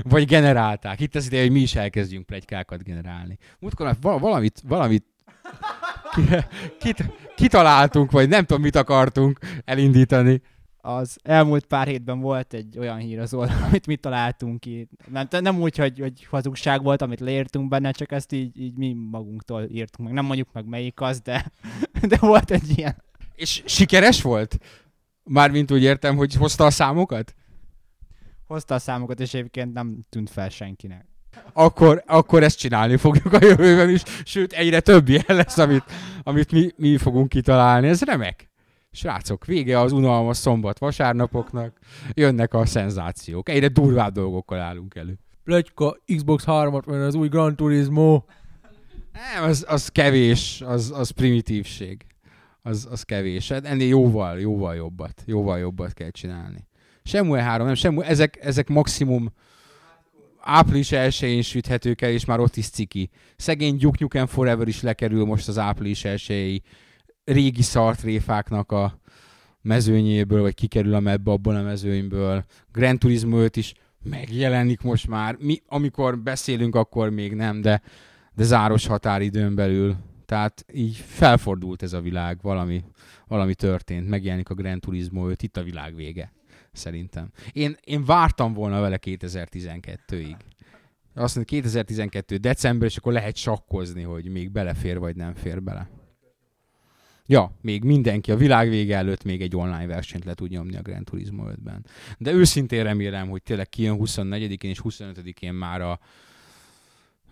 [0.02, 1.00] Vagy generálták.
[1.00, 3.38] Itt az ideje, hogy mi is elkezdjünk plegykákat generálni.
[3.58, 5.04] Múltkor valamit, valamit
[6.78, 7.04] kit,
[7.36, 10.42] kitaláltunk, vagy nem tudom, mit akartunk elindítani.
[10.76, 14.88] Az elmúlt pár hétben volt egy olyan hír az oldal, amit mi találtunk ki.
[15.10, 18.96] Nem, nem úgy, hogy, hogy hazugság volt, amit leírtunk benne, csak ezt így, így mi
[19.10, 20.16] magunktól írtunk meg.
[20.16, 21.52] Nem mondjuk meg melyik az, de,
[22.08, 23.02] de volt egy ilyen.
[23.34, 24.58] És sikeres volt?
[25.24, 27.34] Mármint úgy értem, hogy hozta a számokat?
[28.46, 31.12] Hozta a számokat, és egyébként nem tűnt fel senkinek
[31.52, 35.84] akkor, akkor ezt csinálni fogjuk a jövőben is, sőt egyre több ilyen lesz, amit,
[36.22, 37.88] amit mi, mi fogunk kitalálni.
[37.88, 38.50] Ez remek.
[38.90, 41.78] Srácok, vége az unalmas szombat vasárnapoknak,
[42.12, 43.48] jönnek a szenzációk.
[43.48, 45.18] Egyre durvább dolgokkal állunk elő.
[45.44, 48.22] Plegyka, Xbox 3-at, vagy az új Gran Turismo.
[49.12, 52.06] Nem, az, az kevés, az, az primitívség.
[52.62, 53.48] Az, az kevés.
[53.48, 56.66] Hát Ennél jóval, jóval jobbat, jóval jobbat kell csinálni.
[57.02, 59.32] Semmúl 3, nem, semmúl, ezek, ezek maximum
[60.40, 63.10] április 1-én süthetők el, és már ott is ciki.
[63.36, 66.62] Szegény Duke Forever is lekerül most az április 1
[67.24, 68.98] régi szartréfáknak a
[69.62, 72.44] mezőnyéből, vagy kikerül a mebbe abból a mezőnyből.
[72.72, 75.36] Grand Turismo 5 is megjelenik most már.
[75.38, 77.82] Mi, amikor beszélünk, akkor még nem, de,
[78.34, 79.96] de záros határidőn belül.
[80.32, 82.84] Tehát így felfordult ez a világ, valami,
[83.26, 86.32] valami történt, megjelenik a Grand Turismo 5, itt a világ vége,
[86.72, 87.30] szerintem.
[87.52, 90.36] Én, én vártam volna vele 2012-ig.
[91.14, 95.88] Azt mondja, 2012 december, és akkor lehet sakkozni, hogy még belefér, vagy nem fér bele.
[97.26, 100.82] Ja, még mindenki a világ vége előtt még egy online versenyt le tud nyomni a
[100.82, 101.86] Grand Turismo 5-ben.
[102.18, 106.00] De őszintén remélem, hogy tényleg kijön 24-én és 25-én már a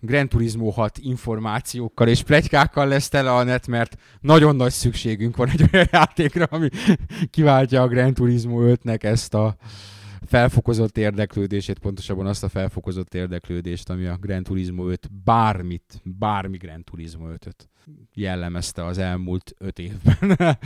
[0.01, 5.49] Grand Turismo 6 információkkal és plegykákkal lesz tele a net, mert nagyon nagy szükségünk van
[5.49, 6.69] egy olyan játékra, ami
[7.29, 9.55] kiváltja a Grand Turismo 5-nek ezt a
[10.25, 16.83] felfokozott érdeklődését, pontosabban azt a felfokozott érdeklődést, ami a Grand Turismo 5 bármit, bármi Grand
[16.83, 17.69] Turismo 5-öt
[18.13, 20.37] jellemezte az elmúlt öt évben.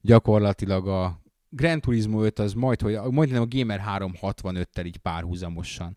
[0.00, 1.23] Gyakorlatilag a
[1.56, 5.96] Grand Turismo 5 az majd, hogy majdnem a Gamer 365-tel így párhuzamosan.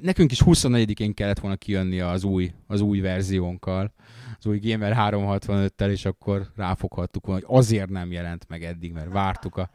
[0.00, 3.92] nekünk is 24-én kellett volna kijönni az új, az új verziónkkal,
[4.38, 9.12] az új Gamer 365-tel, és akkor ráfoghattuk volna, hogy azért nem jelent meg eddig, mert
[9.12, 9.70] vártuk a,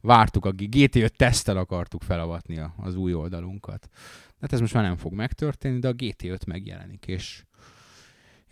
[0.00, 3.88] vártuk a GT5 tesztel akartuk felavatni az új oldalunkat.
[4.40, 7.44] Hát ez most már nem fog megtörténni, de a GT5 megjelenik, és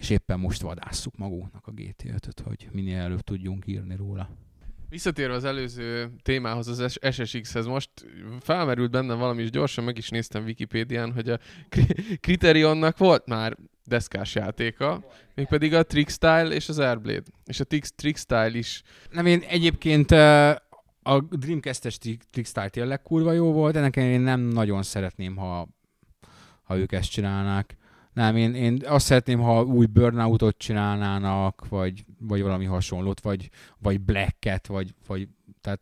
[0.03, 4.29] és éppen most vadásszuk magunknak a GT5-öt, hogy minél előbb tudjunk írni róla.
[4.93, 7.91] Visszatérve az előző témához, az SSX-hez, most
[8.41, 11.39] felmerült bennem valami, és gyorsan meg is néztem Wikipédián, hogy a
[12.21, 17.23] Criterionnak volt már deszkás játéka, mégpedig a Trickstyle és az Airblade.
[17.45, 17.65] És a
[17.97, 18.83] Trickstyle is.
[19.11, 20.11] Nem, én egyébként
[21.03, 21.99] a Dreamcast-es
[22.31, 25.69] Trickstyle tényleg kurva jó volt, ennek én nem nagyon szeretném, ha,
[26.63, 27.77] ha ők ezt csinálnák.
[28.13, 34.01] Nem, én, én azt szeretném, ha új Burnoutot csinálnának, vagy, vagy valami hasonlót, vagy, vagy
[34.01, 35.29] Black-et, vagy, vagy
[35.61, 35.81] tehát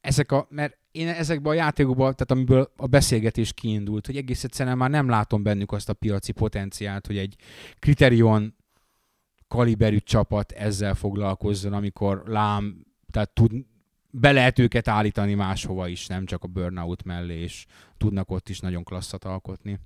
[0.00, 4.76] ezek a, mert én ezekben a játékokban, tehát amiből a beszélgetés kiindult, hogy egész egyszerűen
[4.76, 7.36] már nem látom bennük azt a piaci potenciált, hogy egy
[7.78, 8.54] kriterion
[9.48, 13.52] kaliberű csapat ezzel foglalkozzon, amikor lám, tehát tud,
[14.10, 18.60] be lehet őket állítani máshova is, nem csak a Burnout mellé, és tudnak ott is
[18.60, 19.80] nagyon klasszat alkotni.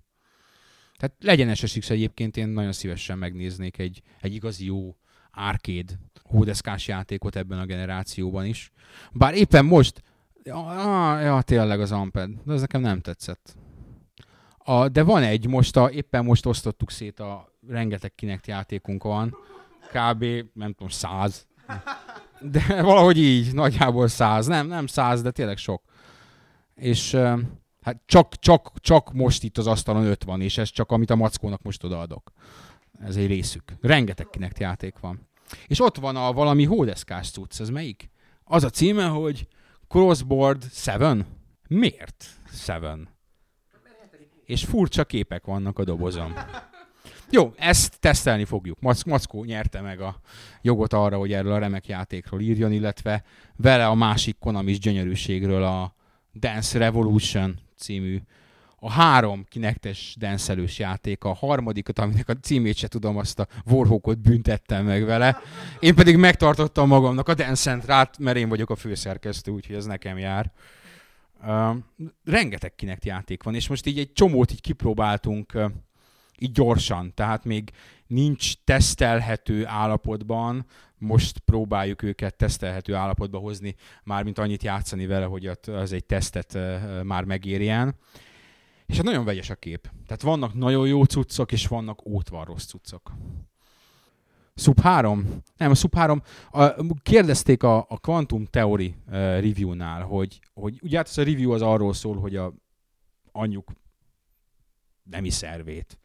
[1.00, 4.96] Tehát legyen SSX egyébként, én nagyon szívesen megnéznék egy, egy igazi jó
[5.32, 8.72] arcade hódeszkás játékot ebben a generációban is.
[9.12, 10.02] Bár éppen most,
[10.42, 13.56] ja, ja tényleg az Amped, de ez nekem nem tetszett.
[14.58, 19.36] A, de van egy, most a, éppen most osztottuk szét a rengeteg Kinect játékunk van,
[19.92, 20.24] kb.
[20.52, 21.46] nem tudom, száz.
[22.40, 24.46] De valahogy így, nagyjából száz.
[24.46, 25.82] Nem, nem száz, de tényleg sok.
[26.74, 27.16] És
[27.80, 31.16] Hát csak, csak, csak most itt az asztalon 5 van, és ez csak amit a
[31.16, 32.32] mackónak most odaadok.
[33.00, 33.62] Ez egy részük.
[33.80, 35.28] Rengeteg kinek játék van.
[35.66, 38.10] És ott van a valami hódeszkás cucc, ez melyik?
[38.44, 39.46] Az a címe, hogy
[39.88, 41.24] Crossboard 7.
[41.68, 42.24] Miért
[42.66, 43.08] 7?
[44.44, 46.34] És furcsa képek vannak a dobozon.
[47.30, 48.80] Jó, ezt tesztelni fogjuk.
[48.80, 50.20] Mac- Mackó nyerte meg a
[50.62, 53.24] jogot arra, hogy erről a remek játékról írjon, illetve
[53.56, 55.94] vele a másik Konami gyönyörűségről a
[56.34, 58.20] Dance Revolution című
[58.82, 64.18] a három kinektes denszelős játék, a harmadikat, aminek a címét se tudom, azt a Warhawkot
[64.18, 65.40] büntettem meg vele.
[65.80, 70.18] Én pedig megtartottam magamnak a Dance Centrát, mert én vagyok a főszerkesztő, úgyhogy ez nekem
[70.18, 70.52] jár.
[71.42, 71.76] Uh,
[72.24, 75.70] rengeteg kinekt játék van, és most így egy csomót így kipróbáltunk uh,
[76.42, 77.70] így gyorsan, tehát még
[78.06, 80.66] nincs tesztelhető állapotban,
[80.98, 83.74] most próbáljuk őket tesztelhető állapotba hozni,
[84.04, 86.58] mármint annyit játszani vele, hogy az egy tesztet
[87.02, 87.94] már megérjen.
[88.86, 89.90] És hát nagyon vegyes a kép.
[90.06, 93.12] Tehát vannak nagyon jó cuccok, és vannak ótvar rossz cuccok.
[94.54, 95.42] Sub 3?
[95.56, 100.96] Nem, a Sub 3, a, kérdezték a, a Quantum Theory uh, review-nál, hogy, hogy ugye
[100.96, 102.54] hát ez a review az arról szól, hogy a
[103.32, 103.72] anyjuk
[105.02, 105.99] nemi szervét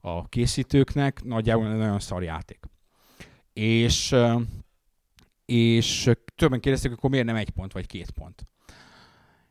[0.00, 2.60] a készítőknek, nagyjából nagyon szar játék.
[3.52, 4.16] És,
[5.44, 8.44] és többen kérdezték, akkor miért nem egy pont, vagy két pont.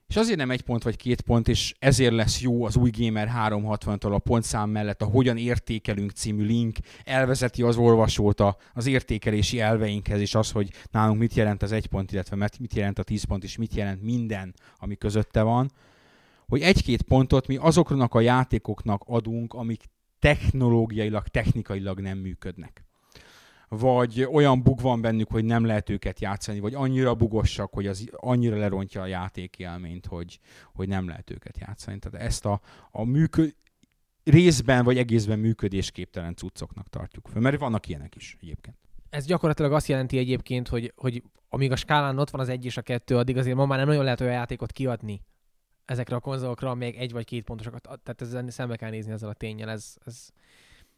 [0.09, 3.31] És azért nem egy pont vagy két pont, és ezért lesz jó az új Gamer
[3.35, 10.19] 360-tól a pontszám mellett a Hogyan értékelünk című link, elvezeti az olvasót az értékelési elveinkhez,
[10.19, 13.43] és az, hogy nálunk mit jelent az egy pont, illetve mit jelent a tíz pont,
[13.43, 15.71] és mit jelent minden, ami közötte van,
[16.47, 19.83] hogy egy-két pontot mi azoknak a játékoknak adunk, amik
[20.19, 22.83] technológiailag, technikailag nem működnek.
[23.67, 28.09] Vagy olyan bug van bennük, hogy nem lehet őket játszani, vagy annyira bugosak, hogy az
[28.11, 30.39] annyira lerontja a játékélményt, hogy,
[30.73, 31.99] hogy nem lehet őket játszani.
[31.99, 33.45] Tehát ezt a, a műkö,
[34.23, 38.77] részben vagy egészben működésképtelen cuccoknak tartjuk föl, mert vannak ilyenek is egyébként.
[39.09, 42.77] Ez gyakorlatilag azt jelenti egyébként, hogy, hogy amíg a skálán ott van az egy és
[42.77, 45.21] a kettő, addig azért ma már nem nagyon lehet olyan játékot kiadni
[45.89, 47.81] ezekre a konzolokra, még egy vagy két pontosokat.
[47.81, 50.27] Tehát ezzel szembe kell nézni ezzel a tényel, ez, ez,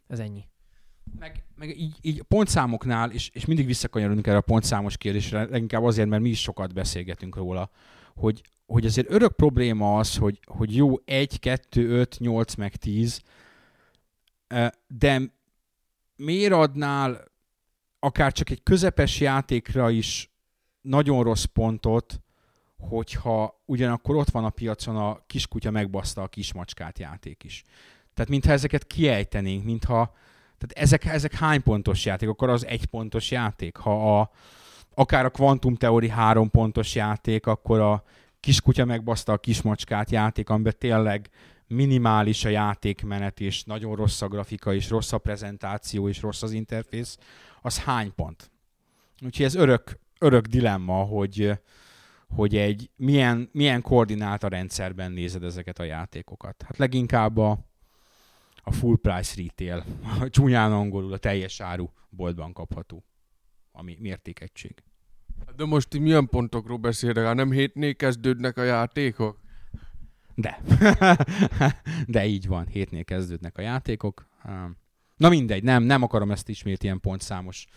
[0.07, 0.43] ez ennyi.
[1.19, 6.09] Meg, meg így, így pontszámoknál, és, és mindig visszakanyarodunk erre a pontszámos kérdésre, leginkább azért,
[6.09, 7.69] mert mi is sokat beszélgetünk róla,
[8.15, 13.21] hogy, hogy azért örök probléma az, hogy, hogy jó 1, 2, 5, 8, meg 10,
[14.47, 15.21] eh, de
[16.15, 17.31] miért adnál
[17.99, 20.31] akár csak egy közepes játékra is
[20.81, 22.21] nagyon rossz pontot,
[22.81, 27.63] hogyha ugyanakkor ott van a piacon a kiskutya megbaszta a kismacskát játék is.
[28.13, 30.13] Tehát mintha ezeket kiejtenénk, mintha
[30.57, 32.29] tehát ezek, ezek hány pontos játék?
[32.29, 33.77] Akkor az egy pontos játék.
[33.77, 34.31] Ha a,
[34.93, 38.03] akár a Quantum Theory három pontos játék, akkor a
[38.39, 41.29] kiskutya megbaszta a kismacskát játék, amiben tényleg
[41.67, 46.51] minimális a játékmenet, és nagyon rossz a grafika, és rossz a prezentáció, és rossz az
[46.51, 47.17] interfész,
[47.61, 48.51] az hány pont?
[49.21, 51.51] Úgyhogy ez örök, örök dilemma, hogy,
[52.35, 56.61] hogy egy milyen, milyen koordináta rendszerben nézed ezeket a játékokat.
[56.61, 57.59] Hát leginkább a,
[58.55, 59.83] a full price retail,
[60.19, 63.03] a csúnyán angolul a teljes áru boltban kapható,
[63.71, 64.83] ami mértékegység.
[65.55, 67.25] De most milyen pontokról beszélek?
[67.25, 69.39] Hát nem hétnél kezdődnek a játékok?
[70.35, 70.61] De.
[72.07, 74.27] De így van, hétnél kezdődnek a játékok.
[75.17, 77.67] Na mindegy, nem, nem akarom ezt ismét ilyen pontszámos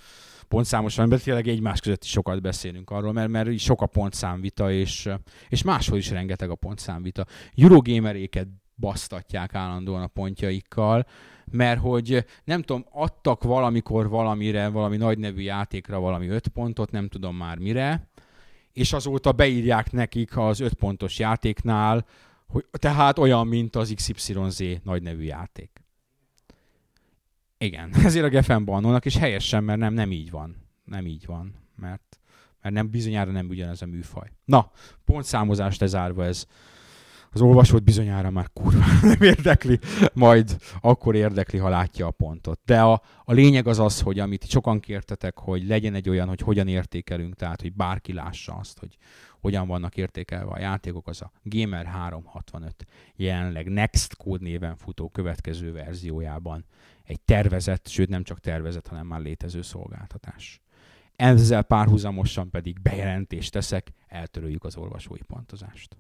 [0.48, 5.08] pontszámos, amiben tényleg egymás között is sokat beszélünk arról, mert, mert sok a pontszámvita, és,
[5.48, 7.24] és máshol is rengeteg a pontszámvita.
[7.56, 11.06] Eurogameréket basztatják állandóan a pontjaikkal,
[11.50, 17.08] mert hogy nem tudom, adtak valamikor valamire, valami nagy nevű játékra valami öt pontot, nem
[17.08, 18.08] tudom már mire,
[18.72, 22.06] és azóta beírják nekik az öt pontos játéknál,
[22.46, 25.83] hogy, tehát olyan, mint az XYZ nagy nevű játék.
[27.58, 30.56] Igen, ezért a gefen bannolnak, és helyesen, mert nem, nem így van.
[30.84, 32.18] Nem így van, mert,
[32.62, 34.30] mert nem, bizonyára nem ugyanez a műfaj.
[34.44, 34.70] Na,
[35.04, 36.46] pontszámozást lezárva ez.
[37.34, 39.78] Az olvasót bizonyára már kurva nem érdekli,
[40.12, 42.60] majd akkor érdekli, ha látja a pontot.
[42.64, 46.40] De a, a lényeg az az, hogy amit sokan kértetek, hogy legyen egy olyan, hogy
[46.40, 48.96] hogyan értékelünk, tehát hogy bárki lássa azt, hogy
[49.40, 52.84] hogyan vannak értékelve a játékok, az a Gamer 365
[53.16, 56.64] jelenleg Next Code néven futó következő verziójában
[57.04, 60.60] egy tervezett, sőt nem csak tervezett, hanem már létező szolgáltatás.
[61.16, 65.96] Ezzel párhuzamosan pedig bejelentést teszek, eltöröljük az olvasói pontozást.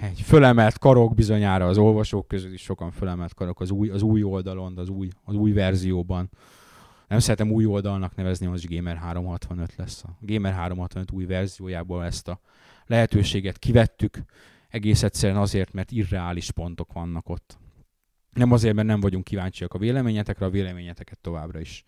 [0.00, 4.22] Egy fölemelt karok bizonyára az olvasók közül is sokan fölemelt karok az új, az új
[4.22, 6.30] oldalon, az új, az új verzióban.
[7.08, 10.04] Nem szeretem új oldalnak nevezni, az Gamer 365 lesz.
[10.04, 12.40] A Gamer 365 új verziójából ezt a
[12.86, 14.18] lehetőséget kivettük,
[14.68, 17.58] egész egyszerűen azért, mert irreális pontok vannak ott.
[18.38, 21.84] Nem azért, mert nem vagyunk kíváncsiak a véleményetekre, a véleményeteket továbbra is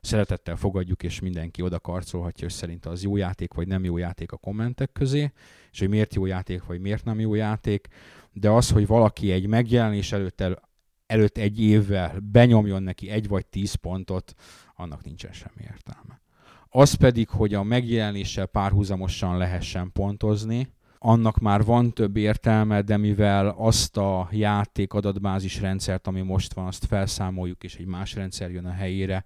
[0.00, 4.32] szeretettel fogadjuk, és mindenki oda karcolhatja, hogy szerint az jó játék, vagy nem jó játék
[4.32, 5.32] a kommentek közé,
[5.72, 7.88] és hogy miért jó játék, vagy miért nem jó játék,
[8.32, 10.60] de az, hogy valaki egy megjelenés előtt, el,
[11.06, 14.34] előtt egy évvel benyomjon neki egy vagy tíz pontot,
[14.74, 16.20] annak nincsen semmi értelme.
[16.68, 20.68] Az pedig, hogy a megjelenéssel párhuzamosan lehessen pontozni,
[21.06, 26.66] annak már van több értelme, de mivel azt a játék adatbázis rendszert, ami most van,
[26.66, 29.24] azt felszámoljuk, és egy más rendszer jön a helyére,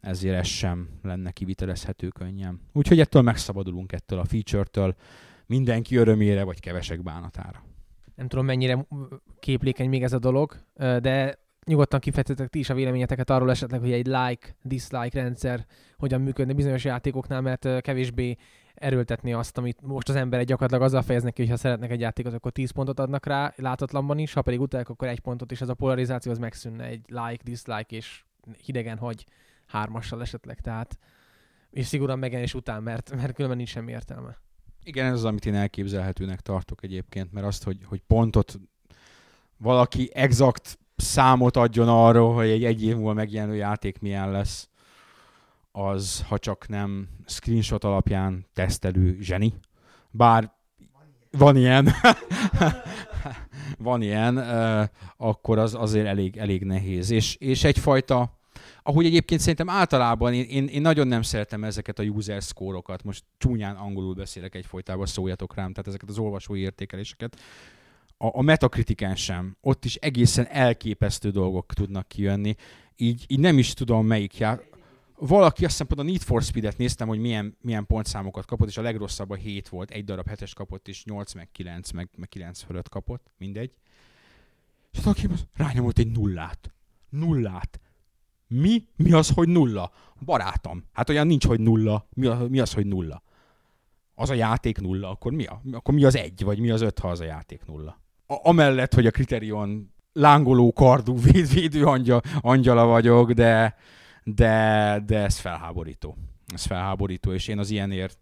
[0.00, 2.60] ezért ez sem lenne kivitelezhető könnyen.
[2.72, 4.94] Úgyhogy ettől megszabadulunk ettől a feature-től
[5.46, 7.62] mindenki örömére, vagy kevesek bánatára.
[8.14, 8.86] Nem tudom, mennyire
[9.40, 13.92] képlékeny még ez a dolog, de nyugodtan kifejtetek ti is a véleményeteket arról esetleg, hogy
[13.92, 18.36] egy like, dislike rendszer hogyan működne bizonyos játékoknál, mert kevésbé
[18.82, 22.32] erőltetni azt, amit most az emberek gyakorlatilag azzal fejeznek ki, hogy ha szeretnek egy játékot,
[22.32, 25.68] akkor 10 pontot adnak rá, látatlanban is, ha pedig utálják, akkor egy pontot, és ez
[25.68, 28.24] a polarizáció az megszűnne egy like, dislike, és
[28.64, 29.26] hidegen hagy
[29.66, 30.98] hármassal esetleg, tehát
[31.70, 34.38] és szigorúan megjelenés után, mert, mert különben nincs semmi értelme.
[34.84, 38.60] Igen, ez az, amit én elképzelhetőnek tartok egyébként, mert azt, hogy, hogy pontot
[39.56, 44.68] valaki exakt számot adjon arról, hogy egy egy év múlva megjelenő játék milyen lesz,
[45.72, 49.54] az, ha csak nem screenshot alapján tesztelő zseni.
[50.10, 50.52] Bár
[51.30, 51.88] van ilyen,
[53.78, 54.38] van ilyen,
[55.16, 57.10] akkor az azért elég, elég nehéz.
[57.10, 58.38] És, és egyfajta,
[58.82, 63.24] ahogy egyébként szerintem általában én, én, én nagyon nem szeretem ezeket a user score-okat, most
[63.38, 67.40] csúnyán angolul beszélek egyfolytában, szóljatok rám, tehát ezeket az olvasói értékeléseket,
[68.16, 69.56] a, a metakritiken sem.
[69.60, 72.54] Ott is egészen elképesztő dolgok tudnak kijönni.
[72.96, 74.60] Így, így nem is tudom melyik jár.
[75.26, 78.82] Valaki azt hiszem, a Need for Speed-et néztem, hogy milyen, milyen pontszámokat kapott, és a
[78.82, 82.62] legrosszabb a 7 volt, egy darab 7-es kapott, és 8 meg 9, meg, meg 9
[82.62, 83.72] fölött kapott, mindegy.
[84.92, 86.72] És valaki rányomott egy nullát.
[87.08, 87.80] Nullát.
[88.46, 88.86] Mi?
[88.96, 89.92] Mi az, hogy nulla?
[90.24, 90.84] Barátom.
[90.92, 92.08] Hát olyan nincs, hogy nulla.
[92.14, 93.22] Mi, a, mi az, hogy nulla?
[94.14, 96.98] Az a játék nulla, akkor mi, a, akkor mi az egy, vagy mi az öt,
[96.98, 98.00] ha az a játék nulla?
[98.26, 103.76] A, amellett, hogy a kriterion lángoló kardú véd, védő angyal, angyala vagyok, de,
[104.24, 106.16] de, de ez felháborító.
[106.54, 108.18] Ez felháborító, és én az ilyenért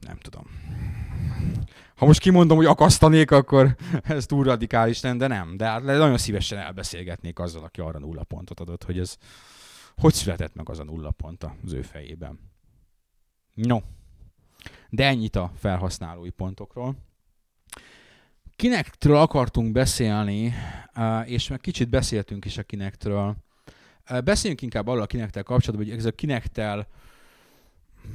[0.00, 0.44] nem tudom.
[1.96, 5.56] Ha most kimondom, hogy akasztanék, akkor ez túl radikális nem, de nem.
[5.56, 9.16] De hát nagyon szívesen elbeszélgetnék azzal, aki arra nulla pontot adott, hogy ez
[9.96, 12.38] hogy született meg az a nulla pont az ő fejében.
[13.54, 13.78] No.
[14.90, 16.96] De ennyit a felhasználói pontokról.
[18.56, 20.54] Kinektről akartunk beszélni,
[21.24, 23.36] és meg kicsit beszéltünk is a Kinektről.
[24.24, 26.86] Beszéljünk inkább arról a Kinektel kapcsolatban, hogy ez a Kinektel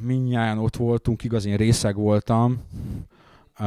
[0.02, 2.64] mindnyáján ott voltunk, igaz, én részeg voltam,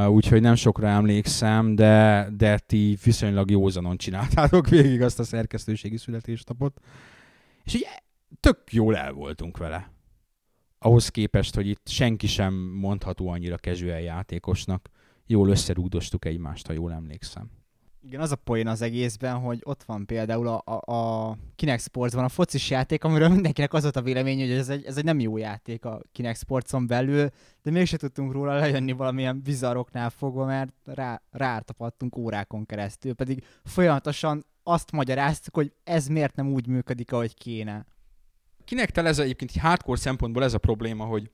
[0.07, 6.79] úgyhogy nem sokra emlékszem, de, de ti viszonylag józanon csináltátok végig azt a szerkesztőségi születésnapot.
[7.63, 7.87] És ugye
[8.39, 9.91] tök jól el voltunk vele.
[10.79, 14.89] Ahhoz képest, hogy itt senki sem mondható annyira casual játékosnak.
[15.25, 17.49] Jól összerúdostuk egymást, ha jól emlékszem.
[18.05, 22.23] Igen, az a poén az egészben, hogy ott van például a, a, a Kinect Sportsban
[22.23, 25.19] a focis játék, amiről mindenkinek az volt a vélemény, hogy ez egy, ez egy nem
[25.19, 27.29] jó játék a Kinect Sportson belül,
[27.61, 34.45] de mégsem tudtunk róla lejönni valamilyen bizaroknál fogva, mert rá, rártapadtunk órákon keresztül, pedig folyamatosan
[34.63, 37.85] azt magyaráztuk, hogy ez miért nem úgy működik, ahogy kéne.
[38.65, 41.31] Kinek ez egyébként hardcore szempontból ez a probléma, hogy,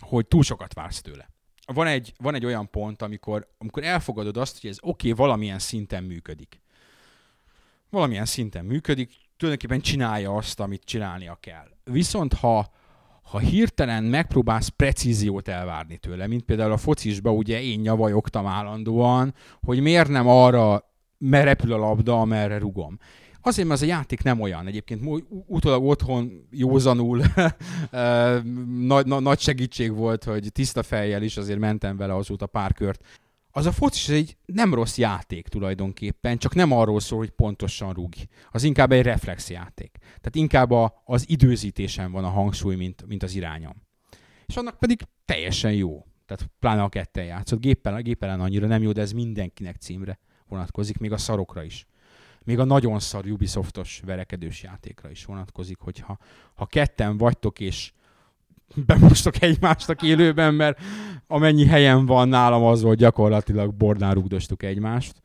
[0.00, 1.33] hogy túl sokat vársz tőle
[1.66, 5.58] van egy, van egy olyan pont, amikor, amikor elfogadod azt, hogy ez oké, okay, valamilyen
[5.58, 6.62] szinten működik.
[7.90, 11.68] Valamilyen szinten működik, tulajdonképpen csinálja azt, amit csinálnia kell.
[11.84, 12.70] Viszont ha,
[13.22, 19.80] ha hirtelen megpróbálsz precíziót elvárni tőle, mint például a focisba, ugye én nyavajogtam állandóan, hogy
[19.80, 20.92] miért nem arra
[21.30, 22.98] repül a labda, amerre rugom.
[23.46, 24.66] Azért, mert az a játék nem olyan.
[24.66, 27.22] Egyébként utólag otthon józanul
[28.86, 33.06] nagy, nagy segítség volt, hogy tiszta fejjel is azért mentem vele azóta pár kört.
[33.50, 38.26] Az a foci egy nem rossz játék tulajdonképpen, csak nem arról szól, hogy pontosan rúgj.
[38.50, 39.98] Az inkább egy reflexjáték.
[40.00, 43.82] Tehát inkább a, az időzítésen van a hangsúly, mint, mint az irányom.
[44.46, 46.06] És annak pedig teljesen jó.
[46.26, 47.60] Tehát pláne a ketten játszott.
[47.60, 50.18] Géppel, géppelen annyira nem jó, de ez mindenkinek címre
[50.48, 51.86] vonatkozik, még a szarokra is
[52.44, 56.18] még a nagyon szar Ubisoftos verekedős játékra is vonatkozik, hogyha
[56.54, 57.92] ha ketten vagytok, és
[58.86, 60.80] bemostok egymástak élőben, mert
[61.26, 65.22] amennyi helyen van nálam az volt gyakorlatilag bordán rúgdostuk egymást.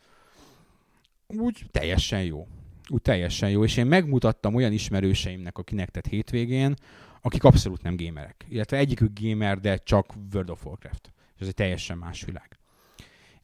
[1.28, 2.48] Úgy teljesen jó.
[2.90, 3.64] Úgy teljesen jó.
[3.64, 6.74] És én megmutattam olyan ismerőseimnek a Kinectet hétvégén,
[7.22, 8.46] akik abszolút nem gamerek.
[8.50, 11.14] Illetve egyikük gamer, de csak World of Warcraft.
[11.36, 12.60] És ez egy teljesen más világ.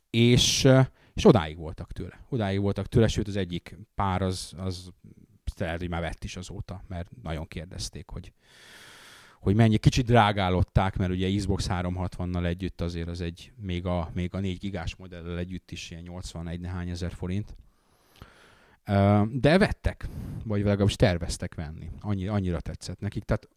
[0.09, 0.67] És
[1.15, 2.19] és odáig voltak tőle.
[2.29, 4.91] Odáig voltak tőle, sőt az egyik pár az, az
[5.57, 8.33] lehet, hogy már vett is azóta, mert nagyon kérdezték, hogy,
[9.39, 14.33] hogy mennyi, kicsit drágálották, mert ugye Xbox 360-nal együtt azért az egy, még a, még
[14.33, 17.55] a 4 gigás modellel együtt is ilyen 81 nehány ezer forint.
[19.31, 20.07] De vettek,
[20.43, 21.89] vagy legalábbis terveztek venni.
[21.99, 23.23] Annyi, annyira tetszett nekik.
[23.23, 23.49] Tehát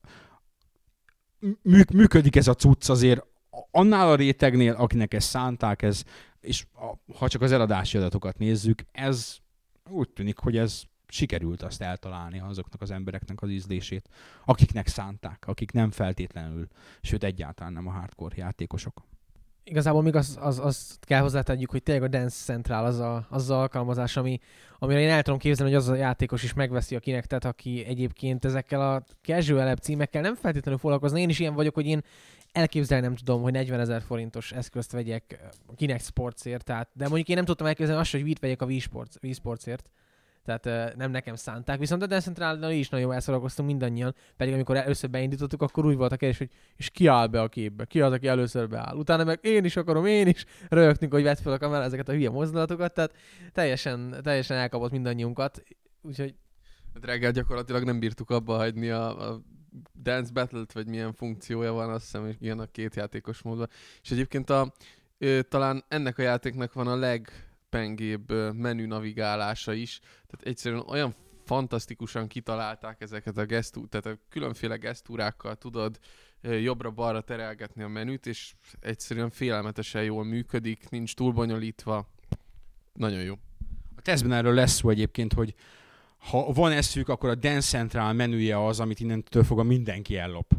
[1.93, 3.27] működik ez a cucc azért
[3.71, 6.05] annál a rétegnél, akinek ezt szánták, ez
[6.41, 9.37] és a, ha csak az eladási adatokat nézzük, ez
[9.91, 14.09] úgy tűnik, hogy ez sikerült azt eltalálni azoknak az embereknek az ízlését,
[14.45, 16.67] akiknek szánták, akik nem feltétlenül,
[17.01, 19.03] sőt egyáltalán nem a hardcore játékosok.
[19.65, 23.51] Igazából még azt az, az kell hozzátegyük, hogy tényleg a Dance Central az a, az,
[23.51, 24.39] a alkalmazás, ami,
[24.79, 28.45] amire én el tudom képzelni, hogy az a játékos is megveszi a kinektet, aki egyébként
[28.45, 31.19] ezekkel a casual címekkel nem feltétlenül foglalkozna.
[31.19, 32.03] Én is ilyen vagyok, hogy én
[32.59, 37.29] elképzelni nem tudom, hogy 40 ezer forintos eszközt vegyek a Kinect Sportsért, tehát, de mondjuk
[37.29, 38.67] én nem tudtam elképzelni azt, hogy Wii-t vegyek a
[39.21, 39.91] Wii Sportsért,
[40.45, 41.79] tehát nem nekem szánták.
[41.79, 46.17] Viszont a Decentrál is nagyon elszorogoztunk mindannyian, pedig amikor először beindítottuk, akkor úgy volt a
[46.17, 48.97] kérdés, hogy és ki áll be a képbe, ki az, aki először beáll.
[48.97, 52.13] Utána meg én is akarom, én is rögtünk, hogy vett fel a kamera ezeket a
[52.13, 53.15] hülye mozdulatokat, tehát
[53.53, 55.63] teljesen, teljesen elkapott mindannyiunkat.
[56.03, 56.35] Úgyhogy
[56.95, 59.43] hát reggel gyakorlatilag nem bírtuk abba hagyni a, a
[60.03, 63.69] Dance Battle-t, vagy milyen funkciója van, azt hiszem, hogy ilyen a két játékos módban.
[64.03, 64.73] És egyébként a,
[65.19, 69.99] Ö, talán ennek a játéknak van a legpengébb menü navigálása is.
[69.99, 71.15] Tehát egyszerűen olyan
[71.45, 75.99] fantasztikusan kitalálták ezeket a gesztú, tehát a különféle gesztúrákkal tudod
[76.43, 82.09] jobbra-balra terelgetni a menüt, és egyszerűen félelmetesen jól működik, nincs túl bonyolítva.
[82.93, 83.35] Nagyon jó.
[83.97, 85.55] A tesztben erről lesz szó egyébként, hogy
[86.31, 90.53] ha van eszük, akkor a Dance Central menüje az, amit innentől fogva mindenki ellop.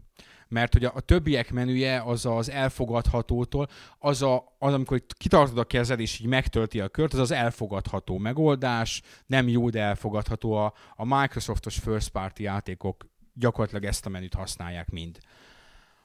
[0.47, 3.67] Mert hogy a, a többiek menüje az az elfogadhatótól,
[3.99, 8.17] az, a, az amikor kitartod a kezed és így megtölti a kört, az az elfogadható
[8.17, 10.53] megoldás, nem jó, de elfogadható.
[10.53, 15.17] A, a Microsoftos first party játékok gyakorlatilag ezt a menüt használják mind.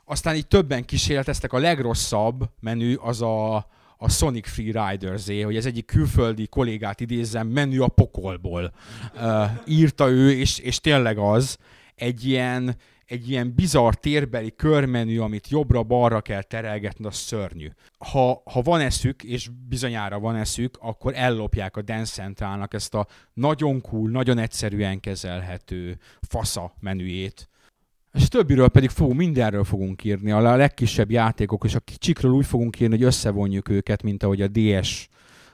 [0.05, 3.57] Aztán így többen kísérleteztek, a legrosszabb menü az a,
[3.97, 8.73] a Sonic Free Riders hogy ez egyik külföldi kollégát idézem, menü a pokolból.
[9.15, 11.59] Uh, írta ő, és, és tényleg az,
[11.95, 12.77] egy ilyen,
[13.07, 17.69] egy ilyen bizarr térbeli körmenü, amit jobbra-balra kell terelgetni, az szörnyű.
[17.99, 23.07] Ha, ha van eszük, és bizonyára van eszük, akkor ellopják a Dance Centralnak ezt a
[23.33, 27.49] nagyon cool, nagyon egyszerűen kezelhető fasza menüjét,
[28.15, 30.31] és többiről pedig fogunk, mindenről fogunk írni.
[30.31, 34.49] A legkisebb játékok, és a kicsikről úgy fogunk írni, hogy összevonjuk őket, mint ahogy a
[34.49, 35.09] DS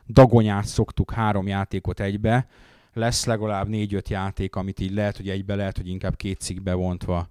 [0.06, 2.48] dagonyát szoktuk, három játékot egybe.
[2.92, 7.28] Lesz legalább négy-öt játék, amit így lehet, hogy egybe, lehet, hogy inkább két cikkbe vontva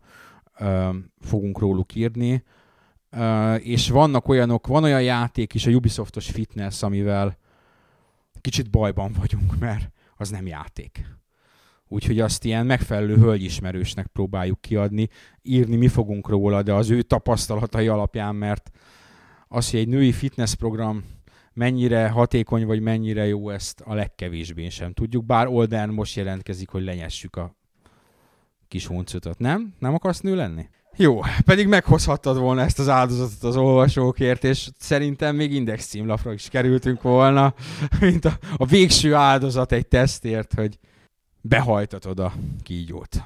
[0.59, 2.43] ö, fogunk róluk írni.
[3.09, 7.37] Ö, és vannak olyanok, van olyan játék is, a Ubisoftos Fitness, amivel
[8.41, 11.18] kicsit bajban vagyunk, mert az nem játék
[11.89, 15.07] úgyhogy azt ilyen megfelelő hölgyismerősnek próbáljuk kiadni,
[15.41, 18.71] írni mi fogunk róla, de az ő tapasztalatai alapján, mert
[19.47, 21.03] az, hogy egy női fitness program
[21.53, 26.83] mennyire hatékony vagy mennyire jó, ezt a legkevésbé sem tudjuk, bár Olden most jelentkezik, hogy
[26.83, 27.55] lenyessük a
[28.67, 29.39] kis huncutot.
[29.39, 29.73] Nem?
[29.79, 30.69] Nem akarsz nő lenni?
[30.95, 36.49] Jó, pedig meghozhattad volna ezt az áldozatot az olvasókért, és szerintem még index címlapra is
[36.49, 37.53] kerültünk volna,
[37.99, 40.79] mint a, a végső áldozat egy tesztért, hogy
[41.41, 42.33] behajtatod a
[42.63, 43.23] kígyót.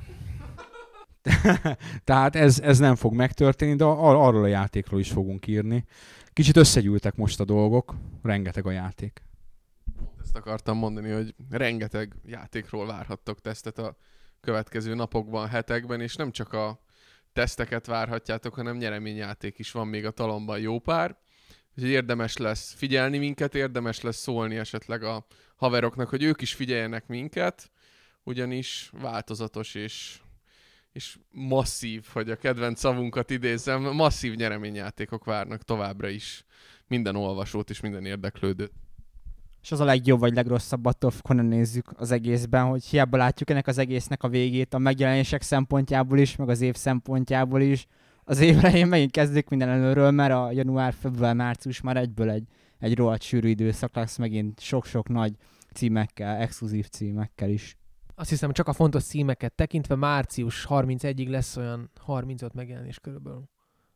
[2.04, 5.86] Tehát ez, ez nem fog megtörténni, de ar- arról a játékról is fogunk írni.
[6.34, 9.22] Kicsit összegyűltek most a dolgok, rengeteg a játék.
[10.22, 13.98] Ezt akartam mondani, hogy rengeteg játékról várhattok tesztet a
[14.42, 16.80] következő napokban, hetekben, és nem csak a
[17.34, 21.18] teszteket várhatjátok, hanem nyereményjáték is van még a talomban jó pár.
[21.76, 27.08] Úgyhogy érdemes lesz figyelni minket, érdemes lesz szólni esetleg a haveroknak, hogy ők is figyeljenek
[27.08, 27.72] minket,
[28.24, 30.22] ugyanis változatos és,
[30.92, 36.46] és masszív, hogy a kedvenc szavunkat idézem, masszív nyereményjátékok várnak továbbra is
[36.88, 38.72] minden olvasót és minden érdeklődőt.
[39.62, 43.68] És az a legjobb vagy legrosszabb attól, honnan nézzük az egészben, hogy hiába látjuk ennek
[43.68, 47.88] az egésznek a végét a megjelenések szempontjából is, meg az év szempontjából is.
[48.24, 52.48] Az év elején megint kezdik minden előről, mert a január, február, március már egyből egy,
[52.80, 55.34] egy rohadt sűrű időszak lesz megint sok-sok nagy
[55.74, 57.78] címekkel, exkluzív címekkel is
[58.24, 63.50] azt hiszem csak a fontos címeket tekintve március 31-ig lesz olyan 35 megjelenés körülbelül,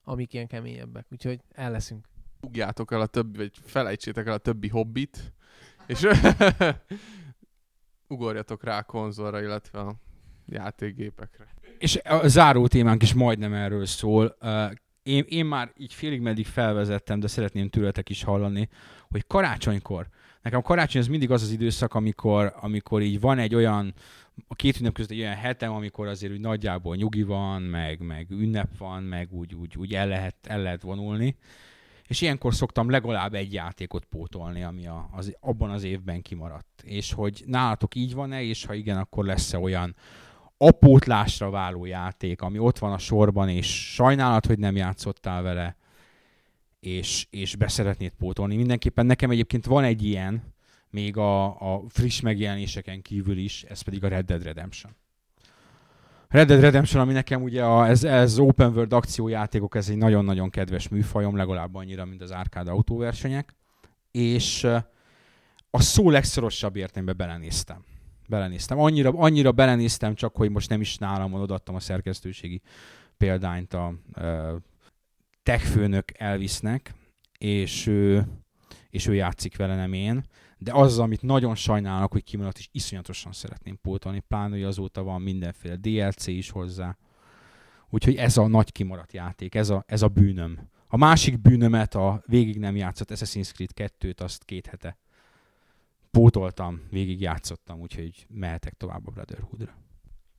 [0.03, 2.07] amik ilyen keményebbek, úgyhogy el leszünk.
[2.41, 5.33] Ugjátok el a többi, vagy felejtsétek el a többi hobbit,
[5.85, 6.07] és
[8.07, 9.95] ugorjatok rá a konzolra, illetve a
[10.45, 11.47] játékgépekre.
[11.77, 14.37] És a záró témánk is majdnem erről szól.
[15.03, 18.69] Én, én már így félig meddig felvezettem, de szeretném tőletek is hallani,
[19.09, 20.07] hogy karácsonykor
[20.47, 23.93] Nekem a karácsony az mindig az az időszak, amikor, amikor így van egy olyan,
[24.47, 28.29] a két ünnep között egy olyan hetem, amikor azért úgy nagyjából nyugi van, meg, meg
[28.29, 31.35] ünnep van, meg úgy, úgy, úgy el, lehet, el lehet vonulni.
[32.07, 36.81] És ilyenkor szoktam legalább egy játékot pótolni, ami a, az, abban az évben kimaradt.
[36.83, 39.95] És hogy nálatok így van-e, és ha igen, akkor lesz-e olyan
[40.57, 45.77] apótlásra váló játék, ami ott van a sorban, és sajnálat, hogy nem játszottál vele,
[46.87, 48.55] és, és beszeretnéd pótolni.
[48.55, 50.55] Mindenképpen nekem egyébként van egy ilyen,
[50.89, 54.95] még a, a friss megjelenéseken kívül is, ez pedig a Red Dead Redemption.
[56.27, 60.49] Red Dead Redemption, ami nekem ugye a, ez, ez open world akciójátékok, ez egy nagyon-nagyon
[60.49, 63.55] kedves műfajom, legalább annyira, mint az árkád autóversenyek,
[64.11, 64.63] és
[65.69, 67.83] a szó legszorosabb értelemben belenéztem.
[68.27, 68.79] Belenéztem.
[68.79, 72.61] Annyira, annyira belenéztem, csak hogy most nem is nálam van, odaadtam a szerkesztőségi
[73.17, 74.59] példányt a, a
[75.47, 76.93] techfőnök Elvisnek,
[77.37, 78.27] és ő,
[78.89, 80.23] és ő játszik vele, nem én.
[80.57, 85.21] De az, amit nagyon sajnálok, hogy kimaradt, és iszonyatosan szeretném pótolni, pláne, hogy azóta van
[85.21, 86.97] mindenféle DLC is hozzá.
[87.89, 90.69] Úgyhogy ez a nagy kimaradt játék, ez a, ez a bűnöm.
[90.87, 94.97] A másik bűnömet, a végig nem játszott Assassin's Creed 2-t, azt két hete
[96.11, 99.86] pótoltam, végig játszottam, úgyhogy mehetek tovább a Brotherhood-ra.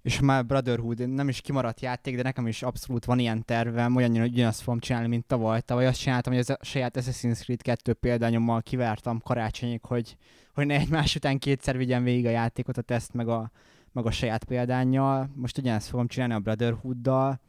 [0.09, 4.19] És már Brotherhood nem is kimaradt játék, de nekem is abszolút van ilyen tervem, olyan,
[4.19, 5.61] hogy ugyanazt fogom csinálni, mint tavaly.
[5.61, 10.17] Tavaly azt csináltam, hogy a saját Assassin's Creed 2 példányommal kivártam karácsonyig, hogy,
[10.55, 13.51] hogy ne egymás után kétszer vigyen végig a játékot, a teszt meg a,
[13.93, 15.31] meg a saját példányjal.
[15.35, 17.41] Most ugyanezt fogom csinálni a Brotherhood-dal.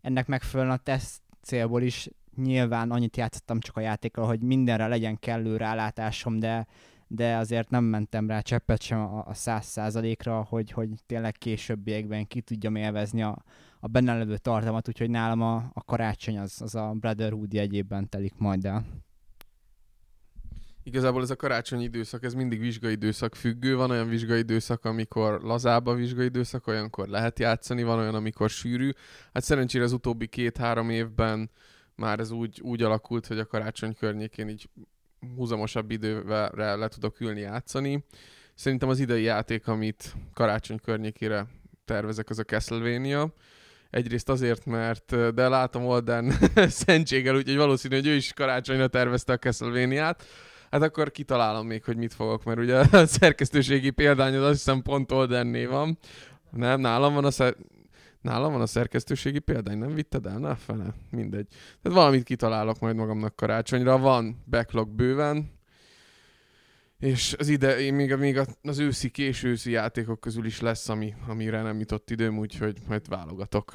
[0.00, 5.18] Ennek megfelelően a teszt célból is nyilván annyit játszottam csak a játékkal, hogy mindenre legyen
[5.18, 6.66] kellő rálátásom, de
[7.08, 12.40] de azért nem mentem rá cseppet sem a száz százalékra, hogy, hogy tényleg későbbiekben ki
[12.40, 13.44] tudjam élvezni a,
[13.80, 18.34] a benne levő tartalmat, úgyhogy nálam a, a karácsony az, az a Brotherhood jegyében telik
[18.38, 18.84] majd el.
[20.82, 23.76] Igazából ez a karácsonyi időszak, ez mindig vizsgai időszak függő.
[23.76, 28.50] Van olyan vizsgai időszak, amikor lazább a vizsgai időszak, olyankor lehet játszani, van olyan, amikor
[28.50, 28.90] sűrű.
[29.32, 31.50] Hát szerencsére az utóbbi két-három évben
[31.94, 34.68] már ez úgy, úgy alakult, hogy a karácsony környékén így
[35.36, 38.04] húzamosabb időre le tudok ülni játszani.
[38.54, 41.46] Szerintem az idei játék, amit karácsony környékére
[41.84, 43.32] tervezek, az a Castlevania.
[43.90, 46.32] Egyrészt azért, mert de látom Olden
[46.84, 50.24] szentséggel, úgyhogy valószínű, hogy ő is karácsonyra tervezte a Castlevania-t.
[50.70, 55.12] Hát akkor kitalálom még, hogy mit fogok, mert ugye a szerkesztőségi példányod azt hiszem pont
[55.12, 55.98] Oldenné van.
[56.50, 57.56] Nem, nálam van a szer-
[58.28, 60.38] Nálam van a szerkesztőségi példány, nem vitted el?
[60.38, 61.46] Na, fele, mindegy.
[61.82, 63.98] Tehát valamit kitalálok majd magamnak karácsonyra.
[63.98, 65.50] Van backlog bőven,
[66.98, 71.62] és az ide, még, még az őszi, késő őszi játékok közül is lesz, ami, amire
[71.62, 73.72] nem jutott időm, úgyhogy majd válogatok.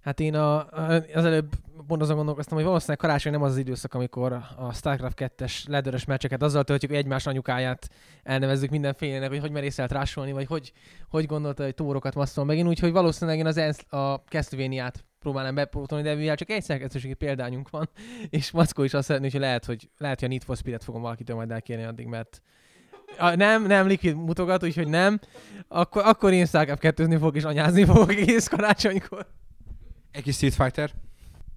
[0.00, 0.66] Hát én a,
[1.14, 1.54] az előbb
[1.86, 6.04] pont azon gondolkoztam, hogy valószínűleg karácsony nem az az időszak, amikor a StarCraft 2-es ledörös
[6.04, 7.88] meccseket azzal töltjük, hogy egymás anyukáját
[8.22, 10.72] elnevezzük mindenfélenek, hogy hogy merészelt rásolni, vagy hogy,
[11.08, 16.04] hogy gondolta, hogy tórokat masszol megint, úgyhogy valószínűleg én az ENSZ, a Castlevania-t próbálnám bepótolni,
[16.04, 17.88] de mivel csak egy szerkesztőségi példányunk van,
[18.30, 21.02] és Mackó is azt szeretné, hogy lehet, hogy lehet, hogy a Need for Speed-et fogom
[21.02, 22.42] valakitől majd elkérni addig, mert
[23.18, 25.20] a, nem, nem, Liquid mutogat, úgyhogy nem.
[25.68, 29.26] Akkor, akkor én StarCraft 2 fogok és anyázni fogok egész karácsonykor.
[30.24, 30.90] Egy Street Fighter?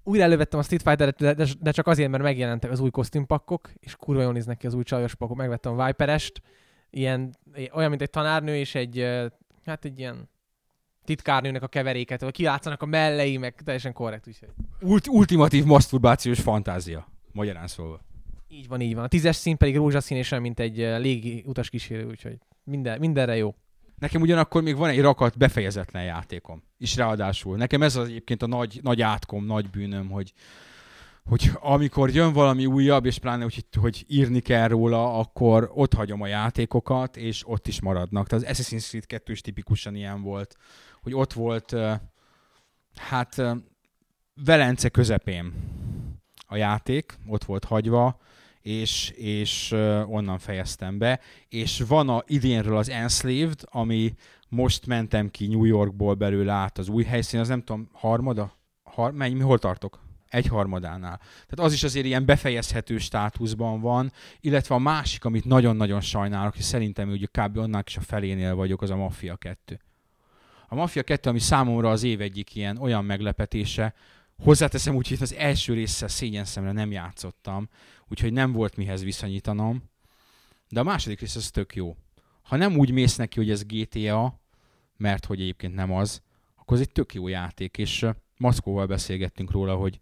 [0.03, 3.95] Újra elővettem a Street Fighter-et, de, de, csak azért, mert megjelentek az új kosztümpakkok, és
[3.95, 5.37] kurva jól néznek ki az új csajos pakok.
[5.37, 6.41] Megvettem a Viperest,
[6.89, 7.37] ilyen,
[7.73, 9.07] olyan, mint egy tanárnő, és egy,
[9.65, 10.29] hát egy ilyen
[11.03, 14.27] titkárnőnek a keveréket, vagy kiátszanak a mellei, meg teljesen korrekt.
[14.27, 14.49] Úgyhogy.
[14.81, 17.99] Ult- ultimatív maszturbációs fantázia, magyarán szólva.
[18.47, 19.03] Így van, így van.
[19.03, 23.55] A tízes szín pedig rózsaszín, és mint egy légi utas kísérő, úgyhogy minden, mindenre jó.
[24.01, 26.63] Nekem ugyanakkor még van egy rakat befejezetlen játékom.
[26.77, 27.57] És ráadásul.
[27.57, 30.33] Nekem ez az egyébként a nagy, nagy átkom, nagy bűnöm, hogy,
[31.23, 36.21] hogy amikor jön valami újabb, és pláne, hogy, hogy írni kell róla, akkor ott hagyom
[36.21, 38.27] a játékokat, és ott is maradnak.
[38.27, 40.55] Tehát az Assassin's Creed 2 is tipikusan ilyen volt,
[41.01, 41.75] hogy ott volt,
[42.95, 43.41] hát
[44.45, 45.53] Velence közepén
[46.47, 48.19] a játék, ott volt hagyva,
[48.61, 49.71] és, és
[50.05, 51.19] onnan fejeztem be.
[51.47, 54.13] És van a idénről az Enslaved, ami
[54.49, 58.59] most mentem ki New Yorkból belőle át az új helyszín, az nem tudom, harmada?
[58.83, 59.99] Har, mennyi, hol tartok?
[60.31, 61.17] egy harmadánál.
[61.17, 66.63] Tehát az is azért ilyen befejezhető státuszban van, illetve a másik, amit nagyon-nagyon sajnálok, és
[66.63, 67.57] szerintem ugye kb.
[67.57, 69.79] onnan is a felénél vagyok, az a Mafia 2.
[70.67, 73.93] A Mafia 2, ami számomra az év egyik ilyen olyan meglepetése,
[74.43, 77.69] hozzáteszem úgy, hogy az első része szégyen szemre nem játszottam,
[78.11, 79.83] úgyhogy nem volt mihez viszonyítanom.
[80.69, 81.95] De a második rész az tök jó.
[82.41, 84.39] Ha nem úgy mész neki, hogy ez GTA,
[84.97, 86.21] mert hogy egyébként nem az,
[86.55, 88.05] akkor ez egy tök jó játék, és
[88.37, 89.99] Maszkóval beszélgettünk róla, hogy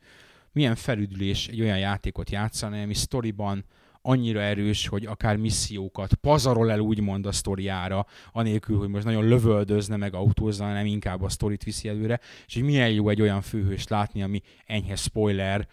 [0.51, 3.65] milyen felüdülés egy olyan játékot játszani, ami sztoriban
[4.01, 9.95] annyira erős, hogy akár missziókat pazarol el úgymond a sztoriára, anélkül, hogy most nagyon lövöldözne
[9.95, 13.89] meg autózna, hanem inkább a sztorit viszi előre, és hogy milyen jó egy olyan főhőst
[13.89, 15.67] látni, ami enyhe spoiler,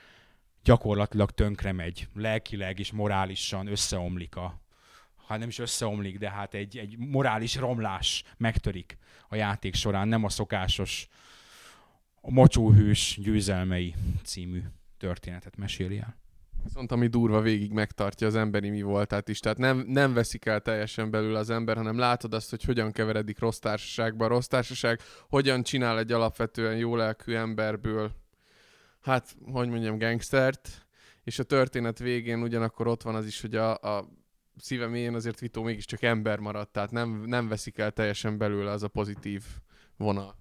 [0.66, 4.64] gyakorlatilag tönkre megy, lelkileg és morálisan összeomlik a
[5.26, 8.98] hát nem is összeomlik, de hát egy, egy morális romlás megtörik
[9.28, 11.08] a játék során, nem a szokásos
[12.20, 13.94] a Mocsóhős győzelmei
[14.24, 14.62] című
[14.98, 16.16] történetet meséli el.
[16.62, 20.60] Viszont ami durva végig megtartja az emberi mi voltát is, tehát nem, nem veszik el
[20.60, 24.26] teljesen belül az ember, hanem látod azt, hogy hogyan keveredik rossz társaságba.
[24.26, 28.12] Rossz társaság hogyan csinál egy alapvetően jó lelkű emberből
[29.06, 30.86] hát, hogy mondjam, gangstert,
[31.24, 34.08] és a történet végén ugyanakkor ott van az is, hogy a, a
[34.56, 38.82] szívem mélyén azért Vito mégiscsak ember maradt, tehát nem, nem veszik el teljesen belőle az
[38.82, 39.42] a pozitív
[39.96, 40.36] vonal.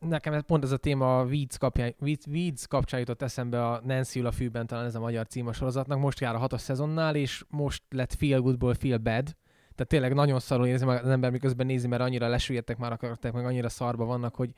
[0.00, 1.94] Nekem pont ez a téma a Weeds, kapján,
[2.26, 5.98] Weeds kapcsán jutott eszembe a Nancy a fűben, talán ez a magyar cím a sorozatnak.
[5.98, 9.24] Most jár a hatos szezonnál, és most lett Feel Goodból Feel Bad.
[9.74, 13.36] Tehát tényleg nagyon szarul érzi az ember, miközben nézi, mert annyira lesüllyedtek már a karakterek,
[13.36, 14.50] meg annyira szarba vannak, hogy,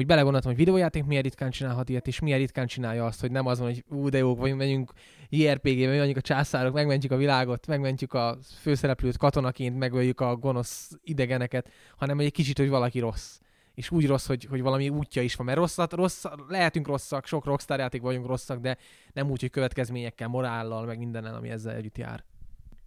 [0.00, 3.46] hogy belegondoltam, hogy videójáték milyen ritkán csinálhat ilyet, és milyen ritkán csinálja azt, hogy nem
[3.46, 4.92] az van, hogy ú, de jók vagyunk, megyünk
[5.28, 11.68] JRPG-be, mondjuk a császárok, megmentjük a világot, megmentjük a főszereplőt katonaként, megöljük a gonosz idegeneket,
[11.96, 13.38] hanem hogy egy kicsit, hogy valaki rossz.
[13.74, 15.46] És úgy rossz, hogy, hogy valami útja is van.
[15.46, 18.76] Mert rosszat, rossz, lehetünk rosszak, sok rockstar játék vagyunk rosszak, de
[19.12, 22.24] nem úgy, hogy következményekkel, morállal, meg mindennel, ami ezzel együtt jár.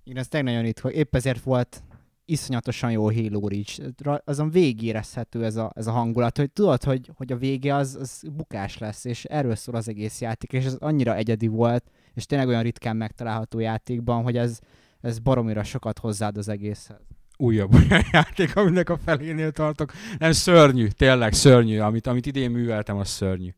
[0.03, 0.91] Igen, ez tényleg nagyon ritka.
[0.91, 1.83] Épp ezért volt
[2.25, 3.81] iszonyatosan jó Halo Reach.
[4.25, 8.23] Azon végérezhető ez a, ez a hangulat, hogy tudod, hogy, hogy a vége az, az
[8.35, 12.47] bukás lesz, és erről szól az egész játék, és ez annyira egyedi volt, és tényleg
[12.47, 14.59] olyan ritkán megtalálható játékban, hogy ez,
[15.01, 17.01] ez baromira sokat hozzáad az egészhez.
[17.37, 19.91] újabb olyan játék, aminek a felénél tartok.
[20.17, 21.79] Nem, szörnyű, tényleg szörnyű.
[21.79, 23.49] Amit, amit idén műveltem, az szörnyű.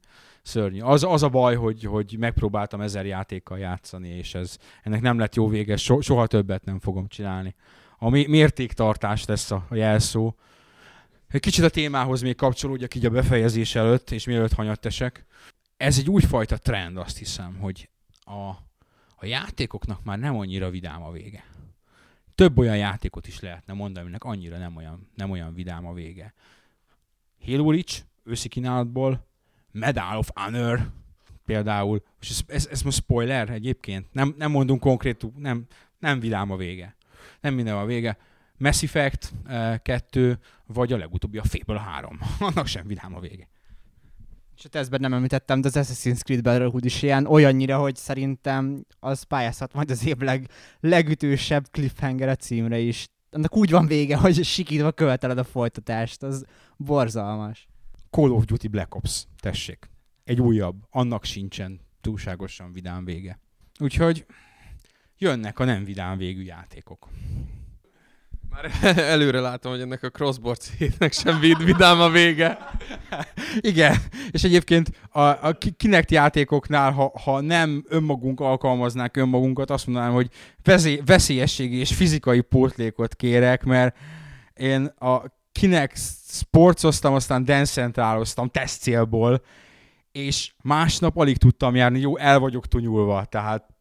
[0.41, 0.79] Szörnyű.
[0.79, 5.35] Az, az a baj, hogy, hogy megpróbáltam ezer játékkal játszani, és ez, ennek nem lett
[5.35, 7.55] jó vége, so, soha többet nem fogom csinálni.
[7.97, 10.35] A mé- mértéktartás lesz a, a jelszó.
[11.27, 15.25] Egy kicsit a témához még kapcsolódjak így a befejezés előtt, és mielőtt hanyattesek.
[15.77, 17.89] Ez egy újfajta trend, azt hiszem, hogy
[18.19, 18.49] a,
[19.15, 21.43] a játékoknak már nem annyira vidám a vége
[22.35, 26.33] több olyan játékot is lehetne mondani, aminek annyira nem olyan, nem olyan vidám a vége.
[27.45, 29.27] Halo Reach, őszi kínálatból,
[29.71, 30.91] Medal of Honor
[31.45, 35.65] például, és ez, ez, ez most spoiler egyébként, nem, nem mondunk konkrét, nem,
[35.99, 36.95] nem vidám a vége.
[37.41, 38.17] Nem minden a vége.
[38.57, 39.33] Mass Effect
[39.81, 42.19] 2, vagy a legutóbbi a Fable 3.
[42.39, 43.47] Annak sem vidám a vége.
[44.57, 48.85] És a tesztben nem említettem, de az Assassin's Creed Brotherhood is ilyen olyannyira, hogy szerintem
[48.99, 50.49] az pályázhat majd az év leg,
[50.79, 53.05] legütősebb cliffhanger a címre is.
[53.29, 56.45] Annak úgy van vége, hogy sikítva követeled a folytatást, az
[56.77, 57.67] borzalmas.
[58.09, 59.89] Call of Duty Black Ops, tessék.
[60.23, 63.39] Egy újabb, annak sincsen túlságosan vidám vége.
[63.79, 64.25] Úgyhogy
[65.17, 67.07] jönnek a nem vidám végű játékok.
[68.49, 72.57] Már előre látom, hogy ennek a crossboard szétnek sem vid, vidám a vége.
[73.59, 73.97] Igen,
[74.31, 80.13] és egyébként a, a ki- Kinect játékoknál, ha, ha nem önmagunk alkalmaznánk önmagunkat, azt mondanám,
[80.13, 80.29] hogy
[80.63, 83.97] vezé, veszélyességi és fizikai pótlékot kérek, mert
[84.53, 89.41] én a Kinect sportoztam, aztán dencentráloztam teszt célból,
[90.11, 93.74] és másnap alig tudtam járni, jó, el vagyok tunyulva, tehát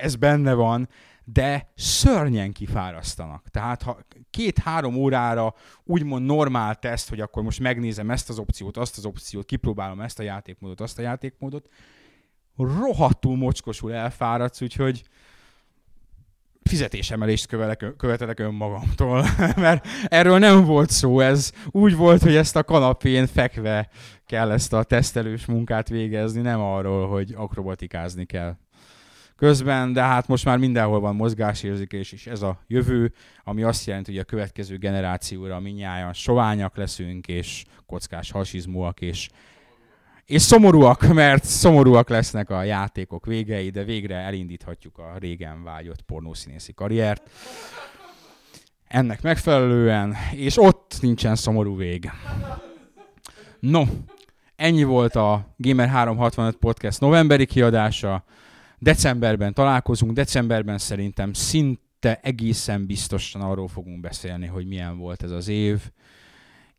[0.00, 0.88] ez benne van,
[1.24, 3.48] de szörnyen kifárasztanak.
[3.48, 3.98] Tehát ha
[4.30, 9.44] két-három órára úgymond normál teszt, hogy akkor most megnézem ezt az opciót, azt az opciót,
[9.44, 11.68] kipróbálom ezt a játékmódot, azt a játékmódot,
[12.56, 15.02] rohadtul mocskosul elfáradsz, úgyhogy
[16.62, 19.24] fizetésemelést követelek, követelek önmagamtól,
[19.56, 23.88] mert erről nem volt szó, ez úgy volt, hogy ezt a kanapén fekve
[24.26, 28.56] kell ezt a tesztelős munkát végezni, nem arról, hogy akrobatikázni kell
[29.38, 33.12] közben, de hát most már mindenhol van mozgásérzékés, és ez a jövő,
[33.44, 39.28] ami azt jelenti, hogy a következő generációra minnyáján soványak leszünk, és kockás hasizmúak, és
[40.24, 46.72] és szomorúak, mert szomorúak lesznek a játékok végei, de végre elindíthatjuk a régen vágyott pornószínészi
[46.72, 47.30] karriert.
[48.88, 52.10] Ennek megfelelően, és ott nincsen szomorú vég.
[53.60, 53.84] No,
[54.56, 58.24] ennyi volt a Gamer 365 Podcast novemberi kiadása.
[58.78, 65.48] Decemberben találkozunk, decemberben szerintem szinte egészen biztosan arról fogunk beszélni, hogy milyen volt ez az
[65.48, 65.80] év.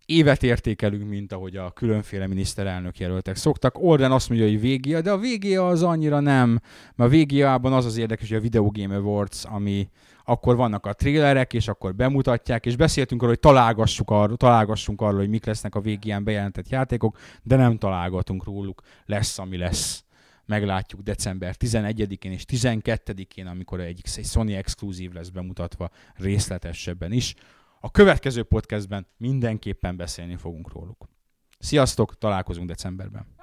[0.06, 3.80] Évet értékelünk, mint ahogy a különféle miniszterelnök jelöltek szoktak.
[3.80, 6.50] Orden azt mondja, hogy végia, de a végia az annyira nem,
[6.95, 9.89] mert a végiában az az érdekes, hogy a Video Game Awards, ami
[10.24, 15.20] akkor vannak a trélerek, és akkor bemutatják, és beszéltünk arról, hogy találgassuk arról, találgassunk arról,
[15.20, 20.04] hogy mik lesznek a végén bejelentett játékok, de nem találgatunk róluk, lesz, ami lesz
[20.50, 27.36] meglátjuk december 11-én és 12-én, amikor egy, egy Sony exkluzív lesz bemutatva részletesebben is.
[27.80, 31.10] A következő podcastben mindenképpen beszélni fogunk róluk.
[31.60, 33.39] Sziasztok, találkozunk decemberben!